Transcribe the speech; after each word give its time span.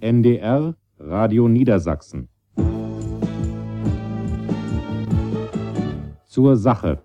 NDR 0.00 0.76
Radio 0.98 1.48
Niedersachsen 1.48 2.28
Zur 6.26 6.56
Sache 6.58 7.02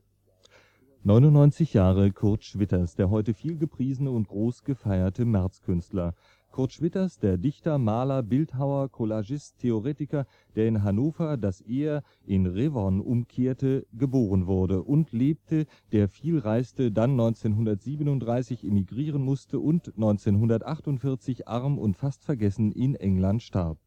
99 1.04 1.74
Jahre 1.74 2.12
Kurt 2.12 2.44
Schwitters, 2.44 2.96
der 2.96 3.10
heute 3.10 3.34
viel 3.34 3.58
gepriesene 3.58 4.12
und 4.12 4.28
groß 4.28 4.66
gefeierte 4.66 5.24
Märzkünstler. 5.24 6.16
Kurt 6.52 6.74
Schwitters, 6.74 7.18
der 7.18 7.38
Dichter, 7.38 7.78
Maler, 7.78 8.24
Bildhauer, 8.24 8.90
Collagist, 8.90 9.58
Theoretiker, 9.60 10.26
der 10.56 10.68
in 10.68 10.84
Hannover, 10.84 11.38
das 11.38 11.62
er 11.62 12.04
in 12.26 12.46
Revon 12.46 13.00
umkehrte, 13.00 13.88
geboren 13.94 14.48
wurde 14.48 14.84
und 14.84 15.14
lebte, 15.14 15.66
der 15.94 16.10
viel 16.10 16.40
reiste, 16.40 16.92
dann 16.92 17.12
1937 17.12 18.66
emigrieren 18.66 19.24
musste 19.24 19.60
und 19.60 19.88
1948 19.96 21.48
arm 21.48 21.78
und 21.78 21.96
fast 21.96 22.26
vergessen 22.26 22.74
in 22.74 22.96
England 22.96 23.42
starb 23.42 23.78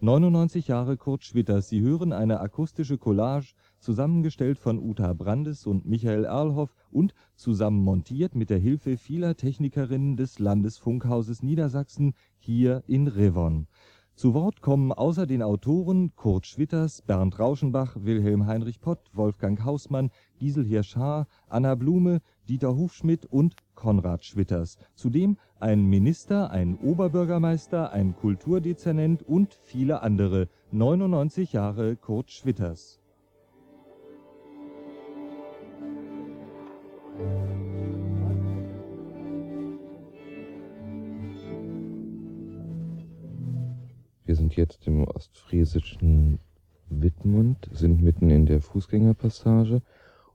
99 0.00 0.66
Jahre 0.66 0.96
Kurt 0.96 1.22
Schwitters. 1.22 1.68
Sie 1.68 1.80
hören 1.80 2.12
eine 2.12 2.40
akustische 2.40 2.98
Collage, 2.98 3.54
zusammengestellt 3.82 4.58
von 4.58 4.78
Uta 4.78 5.12
Brandes 5.12 5.66
und 5.66 5.84
Michael 5.84 6.24
Erlhoff 6.24 6.74
und 6.90 7.12
zusammen 7.34 7.84
montiert 7.84 8.34
mit 8.34 8.48
der 8.48 8.58
Hilfe 8.58 8.96
vieler 8.96 9.36
Technikerinnen 9.36 10.16
des 10.16 10.38
Landesfunkhauses 10.38 11.42
Niedersachsen 11.42 12.14
hier 12.38 12.82
in 12.86 13.08
Revon 13.08 13.66
zu 14.14 14.34
Wort 14.34 14.60
kommen 14.60 14.92
außer 14.92 15.26
den 15.26 15.42
Autoren 15.42 16.14
Kurt 16.14 16.46
Schwitters, 16.46 17.02
Bernd 17.02 17.38
Rauschenbach, 17.38 17.96
Wilhelm 17.98 18.46
Heinrich 18.46 18.80
Pott, 18.80 19.00
Wolfgang 19.14 19.64
Hausmann, 19.64 20.10
Gisel 20.38 20.64
Hirsch-Haar, 20.64 21.26
Anna 21.48 21.74
Blume, 21.74 22.20
Dieter 22.48 22.76
Hufschmidt 22.76 23.26
und 23.26 23.56
Konrad 23.74 24.24
Schwitters. 24.24 24.76
Zudem 24.94 25.38
ein 25.58 25.86
Minister, 25.86 26.50
ein 26.50 26.78
Oberbürgermeister, 26.78 27.92
ein 27.92 28.14
Kulturdezernent 28.14 29.22
und 29.22 29.58
viele 29.62 30.02
andere. 30.02 30.48
99 30.72 31.52
Jahre 31.52 31.96
Kurt 31.96 32.30
Schwitters. 32.30 33.01
Wir 44.24 44.36
sind 44.36 44.56
jetzt 44.56 44.86
im 44.86 45.04
ostfriesischen 45.04 46.38
Wittmund, 46.88 47.68
sind 47.72 48.00
mitten 48.02 48.30
in 48.30 48.46
der 48.46 48.60
Fußgängerpassage 48.60 49.82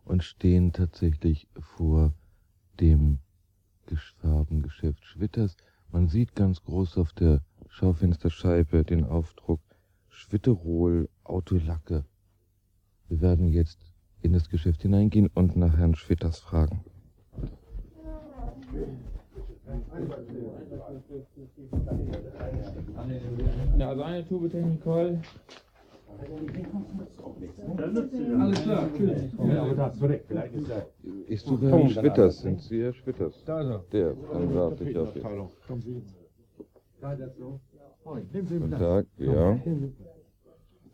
und 0.05 0.23
stehen 0.23 0.71
tatsächlich 0.71 1.47
vor 1.59 2.13
dem 2.79 3.19
Farbengeschäft 4.21 5.03
Schwitters. 5.05 5.55
Man 5.91 6.09
sieht 6.09 6.35
ganz 6.35 6.63
groß 6.63 6.97
auf 6.97 7.13
der 7.13 7.41
Schaufensterscheibe 7.69 8.83
den 8.83 9.05
Aufdruck 9.05 9.61
Schwitterol 10.09 11.09
Autolacke. 11.23 12.05
Wir 13.07 13.21
werden 13.21 13.47
jetzt 13.47 13.86
in 14.21 14.33
das 14.33 14.49
Geschäft 14.49 14.81
hineingehen 14.81 15.29
und 15.33 15.55
nach 15.55 15.77
Herrn 15.77 15.95
Schwitters 15.95 16.39
fragen. 16.39 16.83
Ja, 23.77 23.89
also 23.89 24.01
eine 24.03 24.27
Tube 24.27 24.49
Technikol. 24.49 25.19
Alles 27.77 28.63
klar, 28.63 28.81
natürlich. 28.83 29.33
Ja, 29.33 29.63
aber 29.63 29.75
das 29.75 29.99
direkt, 29.99 30.27
vielleicht 30.27 30.55
ist 30.55 30.69
er. 30.69 30.87
Ich 31.27 31.41
suche 31.41 31.69
Herrn 31.69 31.89
Schwitters. 31.89 32.39
Sind 32.39 32.61
Sie 32.61 32.81
Herr 32.81 32.93
Schwitters? 32.93 33.43
Da 33.45 33.61
ist 33.61 33.67
er. 33.69 33.83
Der, 33.91 34.13
dann 34.33 34.55
warte 34.55 34.89
ich 34.89 34.97
auf 34.97 35.15
ihn. 35.15 35.23
Guten 38.33 38.71
Tag, 38.71 39.05
ja. 39.17 39.59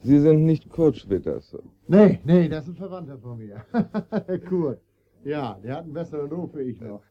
Sie 0.04 0.20
sind 0.20 0.46
nicht 0.46 0.70
Kurt 0.70 0.98
Schwitters. 0.98 1.56
Nee, 1.88 2.20
nee, 2.26 2.50
das 2.50 2.66
ist 2.66 2.72
ein 2.72 2.76
Verwandter 2.76 3.18
von 3.18 3.38
mir. 3.38 3.66
Kurt. 4.50 4.82
Ja, 5.24 5.58
der 5.64 5.78
hat 5.78 5.84
einen 5.86 5.94
besseren 5.94 6.30
Ruf 6.30 6.54
wie 6.56 6.72
ich 6.72 6.82
noch. 6.82 7.02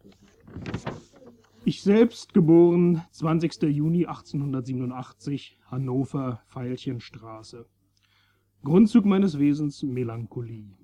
Ich 1.64 1.82
selbst 1.82 2.34
geboren 2.34 3.02
20. 3.12 3.62
Juni 3.62 4.04
1887, 4.04 5.58
Hannover, 5.70 6.42
Veilchenstraße. 6.48 7.64
Grundzug 8.62 9.06
meines 9.06 9.38
Wesens 9.38 9.82
Melancholie. 9.82 10.76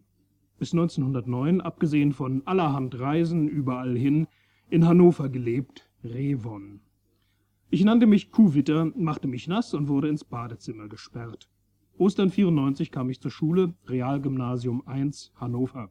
Bis 0.58 0.72
1909, 0.72 1.60
abgesehen 1.60 2.14
von 2.14 2.42
allerhand 2.46 2.98
Reisen 2.98 3.48
überall 3.48 3.98
hin, 3.98 4.28
in 4.70 4.86
Hannover 4.86 5.28
gelebt, 5.28 5.90
Revon. 6.02 6.80
Ich 7.68 7.84
nannte 7.84 8.06
mich 8.06 8.30
Kuhwitter, 8.30 8.90
machte 8.96 9.28
mich 9.28 9.46
nass 9.46 9.74
und 9.74 9.88
wurde 9.88 10.08
ins 10.08 10.24
Badezimmer 10.24 10.88
gesperrt. 10.88 11.50
Ostern 11.98 12.30
94 12.30 12.92
kam 12.92 13.10
ich 13.10 13.20
zur 13.20 13.32
Schule, 13.32 13.74
Realgymnasium 13.88 14.86
1, 14.86 15.32
Hannover. 15.34 15.90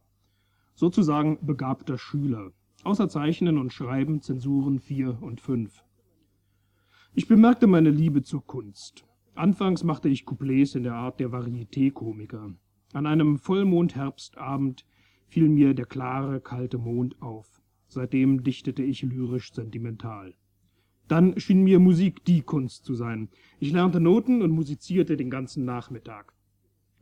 Sozusagen 0.74 1.38
begabter 1.46 1.98
Schüler. 1.98 2.52
Außer 2.86 3.10
Zeichnen 3.10 3.58
und 3.58 3.74
Schreiben 3.74 4.22
Zensuren 4.22 4.80
4 4.80 5.22
und 5.22 5.42
5. 5.42 5.84
Ich 7.14 7.28
bemerkte 7.28 7.68
meine 7.68 7.90
Liebe 7.90 8.24
zur 8.24 8.46
Kunst. 8.46 9.06
Anfangs 9.36 9.84
machte 9.84 10.08
ich 10.08 10.26
Couplets 10.26 10.76
in 10.76 10.84
der 10.84 10.94
Art 10.94 11.20
der 11.20 11.30
Varieté-Komiker. 11.30 12.54
An 12.94 13.06
einem 13.06 13.38
Vollmondherbstabend 13.38 14.86
fiel 15.26 15.50
mir 15.50 15.74
der 15.74 15.88
klare, 15.88 16.40
kalte 16.40 16.78
Mond 16.78 17.22
auf. 17.22 17.62
Seitdem 17.90 18.46
dichtete 18.46 18.82
ich 18.82 19.02
lyrisch 19.02 19.52
sentimental. 19.52 20.36
Dann 21.08 21.40
schien 21.40 21.64
mir 21.64 21.80
Musik 21.80 22.26
die 22.26 22.42
Kunst 22.42 22.84
zu 22.84 22.94
sein. 22.94 23.30
Ich 23.60 23.72
lernte 23.72 24.00
Noten 24.00 24.42
und 24.42 24.52
musizierte 24.52 25.16
den 25.16 25.30
ganzen 25.30 25.64
Nachmittag. 25.64 26.34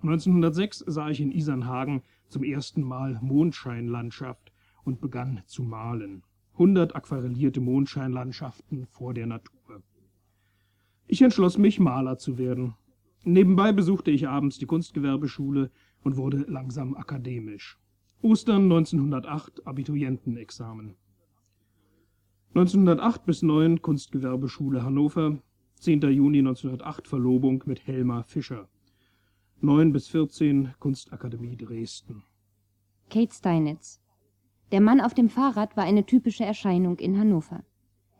1906 0.02 0.84
sah 0.88 1.10
ich 1.10 1.22
in 1.22 1.32
Isernhagen 1.32 2.04
zum 2.30 2.44
ersten 2.44 2.84
Mal 2.84 3.20
Mondscheinlandschaft 3.22 4.52
und 4.84 5.02
begann 5.02 5.42
zu 5.48 5.64
malen. 5.64 6.24
Hundert 6.58 6.96
aquarellierte 6.96 7.60
Mondscheinlandschaften 7.60 8.86
vor 8.92 9.14
der 9.14 9.26
Natur. 9.26 9.82
Ich 11.08 11.22
entschloss 11.22 11.58
mich, 11.58 11.80
Maler 11.80 12.18
zu 12.18 12.38
werden. 12.38 12.76
Nebenbei 13.24 13.72
besuchte 13.72 14.12
ich 14.12 14.28
abends 14.28 14.60
die 14.60 14.68
Kunstgewerbeschule 14.68 15.72
und 16.04 16.18
wurde 16.18 16.46
langsam 16.48 16.96
akademisch. 16.96 17.80
Ostern 18.22 18.64
1908 18.64 19.66
Abiturientenexamen. 19.66 20.96
1908 22.56 23.26
bis 23.26 23.42
9 23.42 23.82
Kunstgewerbeschule 23.82 24.82
Hannover, 24.82 25.40
10. 25.82 26.00
Juni 26.04 26.38
1908 26.38 27.06
Verlobung 27.06 27.62
mit 27.66 27.86
Helma 27.86 28.24
Fischer. 28.24 28.70
9 29.60 29.92
bis 29.92 30.08
14 30.08 30.74
Kunstakademie 30.80 31.58
Dresden. 31.58 32.24
Kate 33.10 33.36
Steinitz. 33.36 34.00
Der 34.72 34.80
Mann 34.80 35.02
auf 35.02 35.14
dem 35.14 35.28
Fahrrad 35.28 35.76
war 35.76 35.84
eine 35.84 36.06
typische 36.06 36.46
Erscheinung 36.46 36.98
in 37.00 37.20
Hannover. 37.20 37.66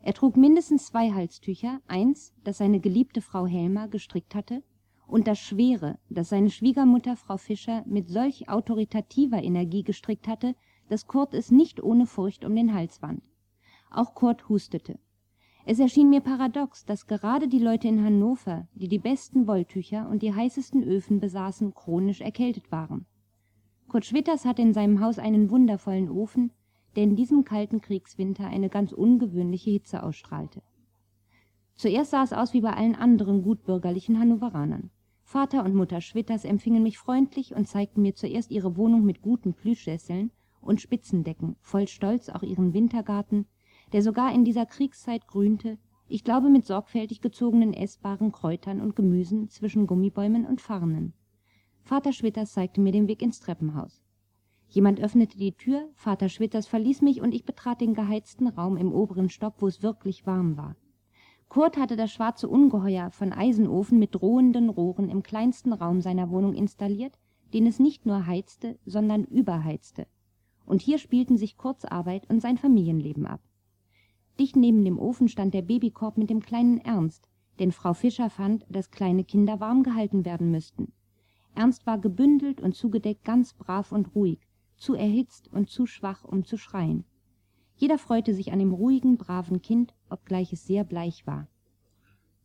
Er 0.02 0.12
trug 0.12 0.36
mindestens 0.36 0.88
zwei 0.88 1.12
Halstücher, 1.12 1.80
eins, 1.86 2.34
das 2.44 2.58
seine 2.58 2.80
geliebte 2.80 3.22
Frau 3.22 3.46
Helma 3.46 3.86
gestrickt 3.86 4.34
hatte, 4.34 4.62
und 5.06 5.28
das 5.28 5.38
schwere, 5.38 5.98
das 6.10 6.28
seine 6.28 6.50
Schwiegermutter 6.50 7.16
Frau 7.16 7.38
Fischer 7.38 7.84
mit 7.86 8.10
solch 8.10 8.50
autoritativer 8.50 9.42
Energie 9.42 9.82
gestrickt 9.82 10.28
hatte, 10.28 10.54
dass 10.90 11.06
Kurt 11.06 11.32
es 11.32 11.50
nicht 11.50 11.82
ohne 11.82 12.04
Furcht 12.04 12.44
um 12.44 12.54
den 12.54 12.74
Hals 12.74 13.00
wand. 13.00 13.22
Auch 13.90 14.14
Kurt 14.14 14.48
hustete. 14.48 14.98
Es 15.64 15.80
erschien 15.80 16.10
mir 16.10 16.20
paradox, 16.20 16.84
dass 16.84 17.06
gerade 17.06 17.48
die 17.48 17.58
Leute 17.58 17.88
in 17.88 18.04
Hannover, 18.04 18.68
die 18.74 18.88
die 18.88 19.00
besten 19.00 19.46
Wolltücher 19.46 20.08
und 20.08 20.22
die 20.22 20.32
heißesten 20.32 20.84
Öfen 20.84 21.18
besaßen, 21.18 21.74
chronisch 21.74 22.20
erkältet 22.20 22.70
waren. 22.70 23.06
Kurt 23.88 24.04
Schwitters 24.04 24.44
hatte 24.44 24.62
in 24.62 24.72
seinem 24.72 25.00
Haus 25.00 25.18
einen 25.18 25.50
wundervollen 25.50 26.08
Ofen, 26.08 26.52
der 26.94 27.04
in 27.04 27.16
diesem 27.16 27.44
kalten 27.44 27.80
Kriegswinter 27.80 28.46
eine 28.46 28.68
ganz 28.68 28.92
ungewöhnliche 28.92 29.70
Hitze 29.70 30.02
ausstrahlte. 30.02 30.62
Zuerst 31.74 32.12
sah 32.12 32.22
es 32.22 32.32
aus 32.32 32.54
wie 32.54 32.60
bei 32.60 32.72
allen 32.72 32.94
anderen 32.94 33.42
gutbürgerlichen 33.42 34.18
Hannoveranern. 34.18 34.90
Vater 35.24 35.64
und 35.64 35.74
Mutter 35.74 36.00
Schwitters 36.00 36.44
empfingen 36.44 36.84
mich 36.84 36.98
freundlich 36.98 37.54
und 37.54 37.66
zeigten 37.66 38.02
mir 38.02 38.14
zuerst 38.14 38.50
ihre 38.50 38.76
Wohnung 38.76 39.04
mit 39.04 39.20
guten 39.20 39.54
Plüschsesseln 39.54 40.30
und 40.60 40.80
Spitzendecken, 40.80 41.56
voll 41.60 41.88
Stolz 41.88 42.28
auch 42.28 42.42
ihren 42.42 42.72
Wintergarten, 42.72 43.46
der 43.92 44.02
sogar 44.02 44.32
in 44.32 44.44
dieser 44.44 44.66
Kriegszeit 44.66 45.26
grünte, 45.26 45.78
ich 46.08 46.24
glaube 46.24 46.48
mit 46.48 46.66
sorgfältig 46.66 47.20
gezogenen 47.20 47.72
essbaren 47.72 48.32
Kräutern 48.32 48.80
und 48.80 48.94
Gemüsen 48.94 49.48
zwischen 49.48 49.86
Gummibäumen 49.86 50.46
und 50.46 50.60
Farnen. 50.60 51.12
Vater 51.82 52.12
Schwitters 52.12 52.52
zeigte 52.52 52.80
mir 52.80 52.92
den 52.92 53.08
Weg 53.08 53.22
ins 53.22 53.40
Treppenhaus. 53.40 54.02
Jemand 54.68 55.00
öffnete 55.00 55.38
die 55.38 55.52
Tür, 55.52 55.88
Vater 55.94 56.28
Schwitters 56.28 56.66
verließ 56.66 57.02
mich 57.02 57.20
und 57.20 57.32
ich 57.32 57.44
betrat 57.44 57.80
den 57.80 57.94
geheizten 57.94 58.48
Raum 58.48 58.76
im 58.76 58.92
oberen 58.92 59.28
Stock, 59.28 59.54
wo 59.58 59.66
es 59.66 59.82
wirklich 59.82 60.26
warm 60.26 60.56
war. 60.56 60.76
Kurt 61.48 61.76
hatte 61.76 61.96
das 61.96 62.12
schwarze 62.12 62.48
Ungeheuer 62.48 63.10
von 63.10 63.32
Eisenofen 63.32 63.98
mit 63.98 64.14
drohenden 64.14 64.68
Rohren 64.68 65.08
im 65.08 65.22
kleinsten 65.22 65.72
Raum 65.72 66.00
seiner 66.00 66.30
Wohnung 66.30 66.54
installiert, 66.54 67.18
den 67.54 67.66
es 67.66 67.78
nicht 67.78 68.04
nur 68.04 68.26
heizte, 68.26 68.78
sondern 68.84 69.24
überheizte. 69.24 70.06
Und 70.64 70.82
hier 70.82 70.98
spielten 70.98 71.36
sich 71.36 71.56
Kurts 71.56 71.84
Arbeit 71.84 72.28
und 72.28 72.40
sein 72.40 72.58
Familienleben 72.58 73.26
ab. 73.26 73.40
Dicht 74.38 74.56
neben 74.56 74.84
dem 74.84 74.98
Ofen 74.98 75.28
stand 75.28 75.54
der 75.54 75.62
Babykorb 75.62 76.18
mit 76.18 76.28
dem 76.28 76.40
kleinen 76.40 76.78
Ernst, 76.78 77.28
denn 77.58 77.72
Frau 77.72 77.94
Fischer 77.94 78.28
fand, 78.28 78.66
dass 78.68 78.90
kleine 78.90 79.24
Kinder 79.24 79.60
warm 79.60 79.82
gehalten 79.82 80.24
werden 80.24 80.50
müssten. 80.50 80.92
Ernst 81.54 81.86
war 81.86 81.98
gebündelt 81.98 82.60
und 82.60 82.74
zugedeckt 82.74 83.24
ganz 83.24 83.54
brav 83.54 83.92
und 83.92 84.14
ruhig, 84.14 84.46
zu 84.76 84.94
erhitzt 84.94 85.50
und 85.52 85.70
zu 85.70 85.86
schwach, 85.86 86.24
um 86.24 86.44
zu 86.44 86.58
schreien. 86.58 87.04
Jeder 87.76 87.98
freute 87.98 88.34
sich 88.34 88.52
an 88.52 88.58
dem 88.58 88.72
ruhigen, 88.72 89.16
braven 89.16 89.62
Kind, 89.62 89.94
obgleich 90.10 90.52
es 90.52 90.66
sehr 90.66 90.84
bleich 90.84 91.26
war. 91.26 91.48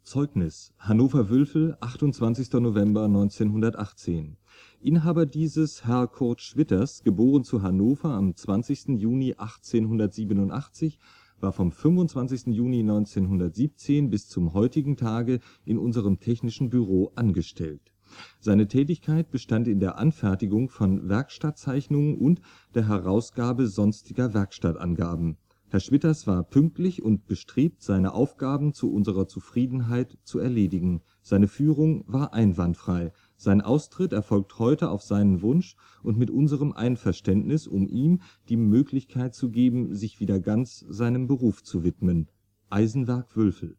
Zeugnis 0.04 0.74
Hannover-Wülfel, 0.80 1.78
28. 1.80 2.54
November 2.54 3.06
1918 3.06 4.38
Inhaber 4.82 5.26
dieses 5.26 5.86
Herr 5.86 6.08
Kurt 6.08 6.42
Schwitters, 6.42 7.04
geboren 7.04 7.44
zu 7.44 7.62
Hannover 7.62 8.10
am 8.10 8.36
20. 8.36 9.00
Juni 9.00 9.34
1887, 9.34 10.98
war 11.42 11.54
vom 11.54 11.72
25. 11.72 12.48
Juni 12.48 12.80
1917 12.80 14.10
bis 14.10 14.28
zum 14.28 14.54
heutigen 14.54 14.98
Tage 14.98 15.40
in 15.66 15.78
unserem 15.78 16.20
Technischen 16.20 16.70
Büro 16.70 17.12
angestellt. 17.16 17.94
Seine 18.40 18.68
Tätigkeit 18.68 19.32
bestand 19.32 19.68
in 19.68 19.80
der 19.80 19.98
Anfertigung 19.98 20.70
von 20.70 21.08
Werkstattzeichnungen 21.08 22.16
und 22.16 22.42
der 22.76 22.88
Herausgabe 22.88 23.68
sonstiger 23.68 24.34
Werkstattangaben. 24.34 25.38
Herr 25.70 25.80
Schwitters 25.80 26.28
war 26.28 26.44
pünktlich 26.44 27.02
und 27.02 27.28
bestrebt, 27.28 27.82
seine 27.82 28.14
Aufgaben 28.14 28.74
zu 28.74 28.92
unserer 28.92 29.28
Zufriedenheit 29.28 30.18
zu 30.24 30.40
erledigen. 30.40 31.02
Seine 31.22 31.48
Führung 31.48 32.04
war 32.08 32.34
einwandfrei. 32.34 33.14
Sein 33.44 33.62
Austritt 33.62 34.14
erfolgt 34.14 34.60
heute 34.60 34.92
auf 34.92 35.02
seinen 35.02 35.42
Wunsch 35.42 35.76
und 36.04 36.16
mit 36.16 36.30
unserem 36.30 36.74
Einverständnis, 36.74 37.66
um 37.66 37.88
ihm 37.88 38.22
die 38.50 38.56
Möglichkeit 38.56 39.34
zu 39.34 39.50
geben, 39.50 39.96
sich 39.96 40.20
wieder 40.20 40.40
ganz 40.40 40.86
seinem 40.88 41.26
Beruf 41.26 41.64
zu 41.64 41.84
widmen. 41.84 42.28
Eisenwerk 42.70 43.36
Wülfel 43.36 43.78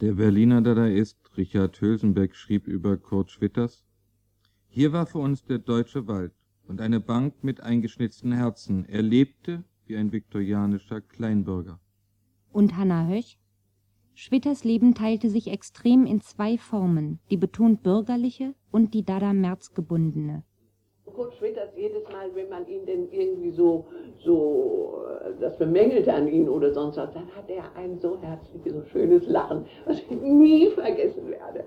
Der 0.00 0.14
Berliner 0.14 0.60
Dadaist 0.60 1.18
Richard 1.36 1.80
Hülsenbeck 1.80 2.34
schrieb 2.34 2.66
über 2.66 2.96
Kurt 2.96 3.30
Schwitters: 3.30 3.84
Hier 4.66 4.92
war 4.92 5.06
für 5.06 5.18
uns 5.18 5.44
der 5.44 5.60
deutsche 5.60 6.08
Wald 6.08 6.32
und 6.66 6.80
eine 6.80 6.98
Bank 6.98 7.44
mit 7.44 7.60
eingeschnitzten 7.60 8.32
Herzen. 8.32 8.86
Er 8.86 9.02
lebte 9.02 9.62
wie 9.86 9.96
ein 9.96 10.10
viktorianischer 10.10 11.00
Kleinbürger. 11.00 11.78
Und 12.50 12.76
Hannah 12.76 13.06
Höch? 13.06 13.38
Schwitters 14.18 14.64
Leben 14.64 14.94
teilte 14.94 15.28
sich 15.28 15.52
extrem 15.52 16.06
in 16.06 16.22
zwei 16.22 16.56
Formen, 16.56 17.18
die 17.30 17.36
betont 17.36 17.82
bürgerliche 17.82 18.54
und 18.72 18.94
die 18.94 19.04
Dada-Merz 19.04 19.74
gebundene. 19.74 20.42
Kurt 21.04 21.34
Schwitters 21.34 21.68
jedes 21.76 22.02
Mal, 22.04 22.34
wenn 22.34 22.48
man 22.48 22.66
ihn 22.66 22.86
denn 22.86 23.12
irgendwie 23.12 23.50
so, 23.50 23.84
so 24.24 25.04
äh, 25.20 25.38
das 25.38 25.58
bemängelte 25.58 26.14
an 26.14 26.28
ihn 26.28 26.48
oder 26.48 26.72
sonst 26.72 26.96
was, 26.96 27.12
dann 27.12 27.28
hat 27.36 27.50
er 27.50 27.76
ein 27.76 27.98
so 27.98 28.18
herzliches, 28.22 28.72
so 28.72 28.84
schönes 28.86 29.26
Lachen, 29.26 29.66
was 29.84 29.98
ich 29.98 30.10
nie 30.10 30.70
vergessen 30.70 31.28
werde. 31.28 31.64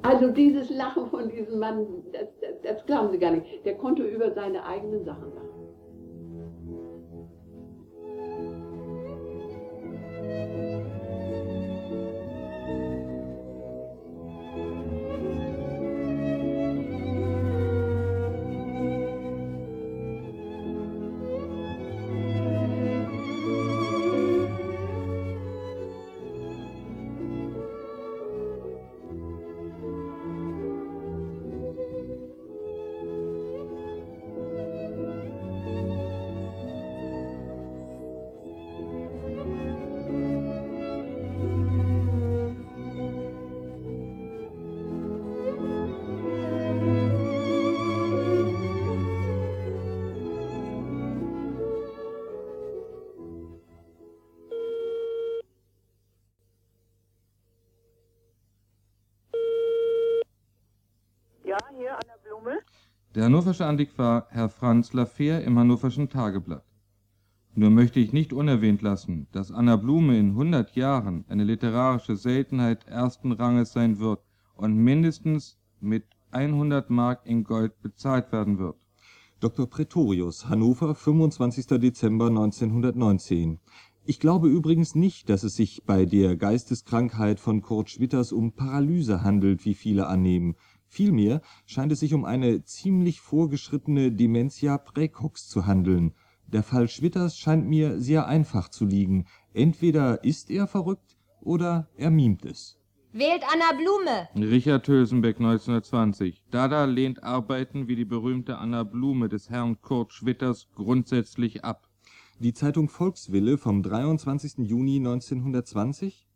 Also 0.00 0.28
dieses 0.28 0.70
Lachen 0.70 1.06
von 1.10 1.28
diesem 1.28 1.58
Mann, 1.58 1.86
das, 2.12 2.28
das, 2.40 2.62
das 2.62 2.86
glauben 2.86 3.10
Sie 3.10 3.18
gar 3.18 3.32
nicht. 3.32 3.62
Der 3.66 3.74
konnte 3.74 4.04
über 4.04 4.30
seine 4.30 4.64
eigenen 4.64 5.04
Sachen 5.04 5.34
lachen. 5.34 5.54
Ja, 10.26 10.73
Der 63.14 63.26
hannoversche 63.26 63.64
Antiquar 63.64 64.26
Herr 64.30 64.48
Franz 64.48 64.92
Lafayette 64.92 65.44
im 65.44 65.56
Hannoverschen 65.56 66.08
Tageblatt. 66.08 66.64
Nur 67.54 67.70
möchte 67.70 68.00
ich 68.00 68.12
nicht 68.12 68.32
unerwähnt 68.32 68.82
lassen, 68.82 69.28
dass 69.30 69.52
Anna 69.52 69.76
Blume 69.76 70.18
in 70.18 70.30
100 70.30 70.74
Jahren 70.74 71.24
eine 71.28 71.44
literarische 71.44 72.16
Seltenheit 72.16 72.88
ersten 72.88 73.30
Ranges 73.30 73.70
sein 73.72 74.00
wird 74.00 74.18
und 74.56 74.74
mindestens 74.74 75.56
mit 75.78 76.02
100 76.32 76.90
Mark 76.90 77.20
in 77.24 77.44
Gold 77.44 77.80
bezahlt 77.82 78.32
werden 78.32 78.58
wird. 78.58 78.84
Dr. 79.38 79.70
Pretorius, 79.70 80.48
Hannover, 80.48 80.96
25. 80.96 81.66
Dezember 81.78 82.26
1919 82.26 83.60
Ich 84.04 84.18
glaube 84.18 84.48
übrigens 84.48 84.96
nicht, 84.96 85.28
dass 85.28 85.44
es 85.44 85.54
sich 85.54 85.84
bei 85.86 86.04
der 86.04 86.34
Geisteskrankheit 86.34 87.38
von 87.38 87.62
Kurt 87.62 87.90
Schwitters 87.90 88.32
um 88.32 88.54
Paralyse 88.54 89.22
handelt, 89.22 89.64
wie 89.64 89.74
viele 89.74 90.08
annehmen. 90.08 90.56
Vielmehr 90.94 91.42
scheint 91.66 91.90
es 91.90 91.98
sich 91.98 92.14
um 92.14 92.24
eine 92.24 92.62
ziemlich 92.62 93.20
vorgeschrittene 93.20 94.12
Dementia 94.12 94.78
praecox 94.78 95.48
zu 95.48 95.66
handeln. 95.66 96.14
Der 96.46 96.62
Fall 96.62 96.86
Schwitters 96.88 97.36
scheint 97.36 97.66
mir 97.66 97.98
sehr 97.98 98.28
einfach 98.28 98.68
zu 98.68 98.86
liegen. 98.86 99.26
Entweder 99.52 100.22
ist 100.22 100.50
er 100.50 100.68
verrückt 100.68 101.16
oder 101.40 101.88
er 101.96 102.12
mimt 102.12 102.44
es. 102.44 102.78
Wählt 103.12 103.42
Anna 103.52 103.76
Blume! 103.76 104.48
Richard 104.48 104.86
Hülsenbeck 104.86 105.38
1920. 105.38 106.44
Dada 106.52 106.84
lehnt 106.84 107.24
Arbeiten 107.24 107.88
wie 107.88 107.96
die 107.96 108.04
berühmte 108.04 108.58
Anna 108.58 108.84
Blume 108.84 109.28
des 109.28 109.50
Herrn 109.50 109.80
Kurt 109.80 110.12
Schwitters 110.12 110.68
grundsätzlich 110.76 111.64
ab. 111.64 111.88
Die 112.38 112.52
Zeitung 112.52 112.88
Volkswille 112.88 113.58
vom 113.58 113.82
23. 113.82 114.58
Juni 114.58 114.98
1920 114.98 116.28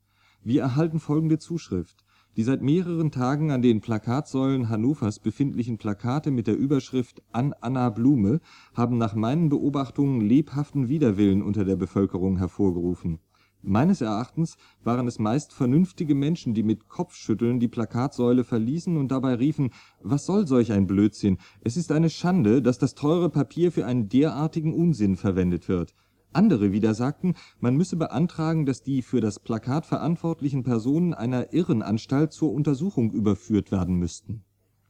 Wir 0.43 0.63
erhalten 0.63 0.99
folgende 0.99 1.39
Zuschrift. 1.39 2.05
Die 2.39 2.45
seit 2.45 2.63
mehreren 2.63 3.11
Tagen 3.11 3.51
an 3.51 3.63
den 3.63 3.81
Plakatsäulen 3.81 4.69
Hannovers 4.69 5.19
befindlichen 5.19 5.77
Plakate 5.77 6.31
mit 6.31 6.47
der 6.47 6.57
Überschrift 6.57 7.21
An 7.33 7.53
Anna 7.61 7.91
Blume 7.91 8.39
haben 8.75 8.97
nach 8.97 9.17
meinen 9.17 9.49
Beobachtungen 9.49 10.21
lebhaften 10.21 10.89
Widerwillen 10.89 11.43
unter 11.43 11.65
der 11.65 11.75
Bevölkerung 11.75 12.39
hervorgerufen. 12.39 13.19
Meines 13.61 14.03
Erachtens 14.03 14.57
waren 14.85 15.09
es 15.09 15.19
meist 15.19 15.53
vernünftige 15.53 16.15
Menschen, 16.15 16.55
die 16.55 16.63
mit 16.63 16.89
Kopfschütteln 16.89 17.59
die 17.59 17.67
Plakatsäule 17.67 18.45
verließen 18.45 18.97
und 18.97 19.11
dabei 19.11 19.35
riefen, 19.35 19.71
was 20.01 20.25
soll 20.25 20.47
solch 20.47 20.71
ein 20.71 20.87
Blödsinn, 20.87 21.39
es 21.63 21.77
ist 21.77 21.91
eine 21.91 22.09
Schande, 22.09 22.63
dass 22.63 22.79
das 22.79 22.95
teure 22.95 23.31
Papier 23.31 23.73
für 23.73 23.85
einen 23.85 24.09
derartigen 24.09 24.75
Unsinn 24.75 25.17
verwendet 25.17 25.69
wird. 25.69 25.93
Andere 26.33 26.73
wieder 26.73 26.95
sagten, 26.95 27.35
man 27.59 27.77
müsse 27.77 27.97
beantragen, 27.97 28.67
dass 28.67 28.83
die 28.83 29.03
für 29.03 29.21
das 29.21 29.39
Plakat 29.39 29.87
verantwortlichen 29.87 30.63
Personen 30.63 31.15
einer 31.15 31.53
Irrenanstalt 31.53 32.33
zur 32.33 32.53
Untersuchung 32.53 33.11
überführt 33.13 33.73
werden 33.73 33.97
müssten. 33.97 34.45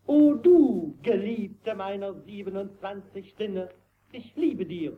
O 0.06 0.34
du, 0.34 0.96
Geliebte 1.02 1.74
meiner 1.74 2.14
27 2.24 3.34
Sinne, 3.38 3.68
ich 4.12 4.34
liebe 4.36 4.64
dir. 4.66 4.96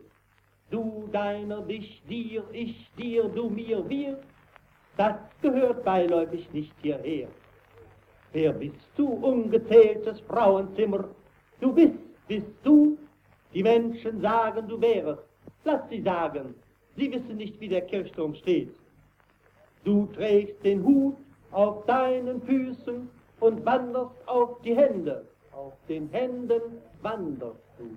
Du 0.70 1.08
deiner, 1.12 1.62
dich 1.62 2.02
dir, 2.08 2.44
ich 2.52 2.88
dir, 2.96 3.24
du 3.24 3.50
mir, 3.50 3.86
wir, 3.88 4.20
das 4.96 5.16
gehört 5.42 5.84
beiläufig 5.84 6.52
nicht 6.52 6.74
hierher. 6.80 7.28
Wer 8.32 8.52
bist 8.52 8.76
du, 8.96 9.06
ungezähltes 9.06 10.20
Frauenzimmer? 10.20 11.08
Du 11.60 11.72
bist, 11.72 11.98
bist 12.28 12.46
du? 12.62 12.96
Die 13.52 13.62
Menschen 13.62 14.20
sagen, 14.20 14.68
du 14.68 14.80
wärest. 14.80 15.22
Lass 15.64 15.88
sie 15.90 16.02
sagen, 16.02 16.54
sie 16.96 17.12
wissen 17.12 17.36
nicht, 17.36 17.60
wie 17.60 17.68
der 17.68 17.82
Kirchturm 17.82 18.34
steht. 18.34 18.74
Du 19.84 20.06
trägst 20.06 20.64
den 20.64 20.84
Hut 20.84 21.16
auf 21.52 21.84
deinen 21.86 22.42
Füßen 22.42 23.08
und 23.40 23.66
wanderst 23.66 24.16
auf 24.26 24.60
die 24.62 24.76
Hände. 24.76 25.26
Auf 25.52 25.72
den 25.88 26.08
Händen 26.10 26.78
wanderst 27.02 27.60
du. 27.78 27.96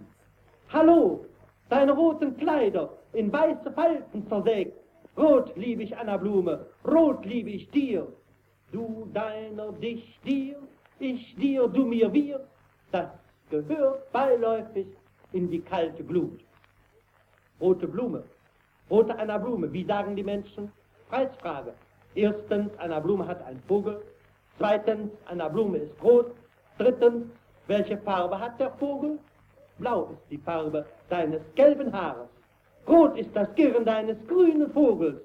Hallo, 0.69 1.25
deine 1.69 1.91
roten 1.91 2.35
Kleider 2.37 2.89
in 3.13 3.31
weiße 3.31 3.71
Falten 3.71 4.27
zersägt. 4.27 4.77
Rot 5.17 5.55
lieb 5.55 5.79
ich 5.79 5.95
Anna 5.95 6.17
Blume, 6.17 6.65
rot 6.85 7.23
lieb 7.25 7.47
ich 7.47 7.69
dir. 7.69 8.07
Du 8.71 9.07
deiner, 9.13 9.71
dich 9.73 10.19
dir, 10.25 10.57
ich 10.99 11.35
dir, 11.35 11.67
du 11.67 11.85
mir, 11.85 12.11
wir. 12.11 12.41
Das 12.91 13.09
gehört 13.51 14.11
beiläufig 14.11 14.87
in 15.31 15.49
die 15.51 15.61
kalte 15.61 16.03
Glut. 16.03 16.39
Rote 17.63 17.87
Blume, 17.87 18.23
rote 18.91 19.17
Anna 19.17 19.37
Blume, 19.37 19.71
wie 19.71 19.85
sagen 19.85 20.15
die 20.15 20.23
Menschen? 20.23 20.69
Preisfrage. 21.09 21.73
Erstens, 22.13 22.69
Anna 22.77 22.99
Blume 22.99 23.25
hat 23.25 23.41
einen 23.45 23.61
Vogel, 23.61 24.01
Zweitens, 24.57 25.11
Anna 25.25 25.49
Blume 25.49 25.77
ist 25.77 26.03
rot. 26.03 26.33
Drittens, 26.77 27.25
welche 27.67 27.97
Farbe 27.97 28.39
hat 28.39 28.59
der 28.59 28.71
Vogel? 28.71 29.19
Blau 29.79 30.11
ist 30.13 30.29
die 30.29 30.37
Farbe 30.37 30.85
deines 31.09 31.41
gelben 31.55 31.91
Haares. 31.91 32.29
Rot 32.87 33.17
ist 33.17 33.35
das 33.35 33.53
Girren 33.55 33.85
deines 33.85 34.17
grünen 34.27 34.71
Vogels. 34.71 35.21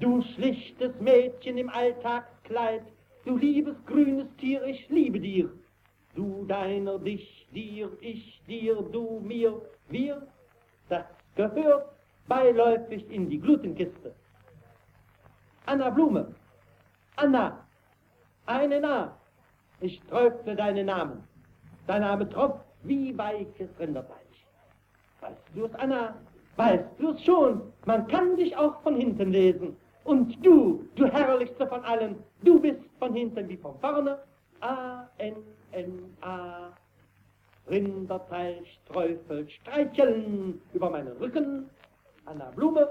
Du 0.00 0.22
schlichtes 0.22 0.98
Mädchen 1.00 1.58
im 1.58 1.68
Alltagskleid, 1.68 2.82
du 3.26 3.36
liebes 3.36 3.76
grünes 3.84 4.28
Tier, 4.38 4.64
ich 4.64 4.88
liebe 4.88 5.20
dir. 5.20 5.50
Du 6.14 6.46
deiner, 6.46 6.98
dich, 6.98 7.46
dir, 7.52 7.90
ich, 8.00 8.40
dir, 8.48 8.76
du, 8.76 9.20
mir, 9.20 9.60
wir, 9.88 10.26
das 10.88 11.04
gehört 11.36 11.86
beiläufig 12.28 13.10
in 13.10 13.28
die 13.28 13.38
Glutenkiste. 13.38 14.14
Anna 15.66 15.90
Blume, 15.90 16.34
Anna, 17.16 17.58
eine 18.46 18.80
Na, 18.80 19.16
ich 19.80 20.00
träufle 20.02 20.56
deinen 20.56 20.86
Namen. 20.86 21.22
Dein 21.86 22.02
Name 22.02 22.28
tropft 22.28 22.64
wie 22.82 23.16
weiches 23.16 23.68
Rinderfleisch. 23.78 24.46
Weißt 25.20 25.40
du 25.54 25.66
es, 25.66 25.74
Anna? 25.74 26.14
Weißt 26.56 26.84
du 26.98 27.10
es 27.10 27.22
schon? 27.24 27.62
Man 27.86 28.06
kann 28.08 28.36
dich 28.36 28.56
auch 28.56 28.80
von 28.82 28.96
hinten 28.96 29.30
lesen. 29.32 29.76
Und 30.04 30.44
du, 30.44 30.86
du 30.96 31.06
herrlichste 31.06 31.66
von 31.66 31.84
allen, 31.84 32.16
du 32.42 32.58
bist 32.60 32.80
von 32.98 33.14
hinten 33.14 33.48
wie 33.48 33.56
von 33.56 33.78
vorne. 33.80 34.18
A-N-N-A. 34.60 35.40
Rinderfleisch, 37.70 38.80
Träufel, 38.86 39.48
streicheln 39.48 40.60
über 40.74 40.90
meinen 40.90 41.16
Rücken. 41.18 41.70
Anna 42.26 42.50
Blume, 42.56 42.88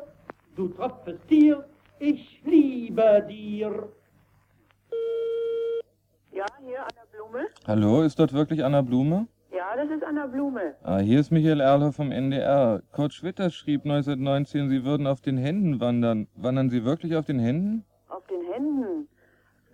du 0.56 0.70
tropfest 0.70 1.28
Tier, 1.28 1.66
ich 2.00 2.42
liebe 2.46 3.26
dir. 3.30 3.90
Ja, 6.32 6.46
hier 6.66 6.80
Anna 6.80 7.04
Blume. 7.12 7.48
Hallo, 7.68 8.04
ist 8.04 8.18
dort 8.20 8.32
wirklich 8.32 8.64
Anna 8.64 8.82
Blume? 8.82 9.28
Ja, 9.52 9.76
das 9.76 9.90
ist 9.90 10.04
Anna 10.04 10.28
Blume. 10.28 10.76
Ah, 10.84 11.00
hier 11.00 11.20
ist 11.20 11.32
Michael 11.32 11.60
Erlhoff 11.60 11.98
vom 11.98 12.12
NDR. 12.12 12.82
Kurt 12.94 13.14
Schwitter 13.14 13.50
schrieb 13.50 13.84
1919, 13.84 14.70
Sie 14.70 14.86
würden 14.86 15.08
auf 15.08 15.20
den 15.20 15.38
Händen 15.38 15.82
wandern. 15.82 16.28
Wandern 16.36 16.70
Sie 16.70 16.86
wirklich 16.86 17.18
auf 17.18 17.26
den 17.26 17.40
Händen? 17.40 17.84
Auf 18.08 18.26
den 18.28 18.42
Händen. 18.54 19.10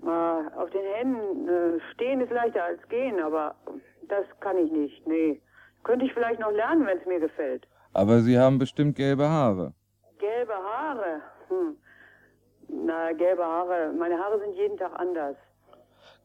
Ah, 0.03 0.41
auf 0.57 0.69
den 0.71 0.85
Händen 0.95 1.47
äh, 1.47 1.79
stehen 1.93 2.21
ist 2.21 2.31
leichter 2.31 2.63
als 2.63 2.81
gehen, 2.89 3.19
aber 3.19 3.55
das 4.09 4.25
kann 4.39 4.57
ich 4.57 4.71
nicht. 4.71 5.05
Nee. 5.07 5.41
Könnte 5.83 6.05
ich 6.05 6.13
vielleicht 6.13 6.39
noch 6.39 6.51
lernen, 6.51 6.85
wenn 6.85 6.97
es 6.97 7.05
mir 7.05 7.19
gefällt. 7.19 7.67
Aber 7.93 8.19
Sie 8.21 8.37
haben 8.37 8.57
bestimmt 8.57 8.95
gelbe 8.95 9.29
Haare. 9.29 9.73
Gelbe 10.19 10.53
Haare. 10.53 11.21
Hm. 11.49 11.77
Na, 12.67 13.11
gelbe 13.13 13.43
Haare. 13.43 13.93
Meine 13.93 14.17
Haare 14.17 14.39
sind 14.39 14.55
jeden 14.55 14.77
Tag 14.77 14.91
anders. 14.99 15.35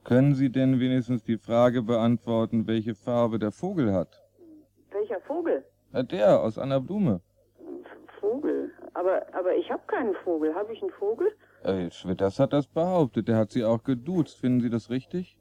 Können 0.04 0.34
Sie 0.34 0.50
denn 0.50 0.80
wenigstens 0.80 1.22
die 1.24 1.36
Frage 1.36 1.82
beantworten, 1.82 2.66
welche 2.66 2.94
Farbe 2.94 3.38
der 3.38 3.52
Vogel 3.52 3.92
hat? 3.92 4.22
Welcher 4.90 5.20
Vogel? 5.20 5.64
Na, 5.92 6.02
der 6.02 6.40
aus 6.40 6.58
Anna 6.58 6.78
Blume. 6.78 7.20
Vogel. 8.18 8.70
Aber, 8.94 9.22
aber 9.34 9.54
ich 9.54 9.70
habe 9.70 9.82
keinen 9.86 10.14
Vogel. 10.24 10.54
Habe 10.54 10.72
ich 10.72 10.82
einen 10.82 10.92
Vogel? 10.92 11.32
Äh, 11.62 11.90
Schwitters 11.90 12.38
hat 12.38 12.52
das 12.52 12.66
behauptet. 12.66 13.28
Der 13.28 13.36
hat 13.36 13.50
Sie 13.50 13.64
auch 13.64 13.82
geduzt. 13.82 14.38
Finden 14.38 14.60
Sie 14.60 14.70
das 14.70 14.90
richtig? 14.90 15.38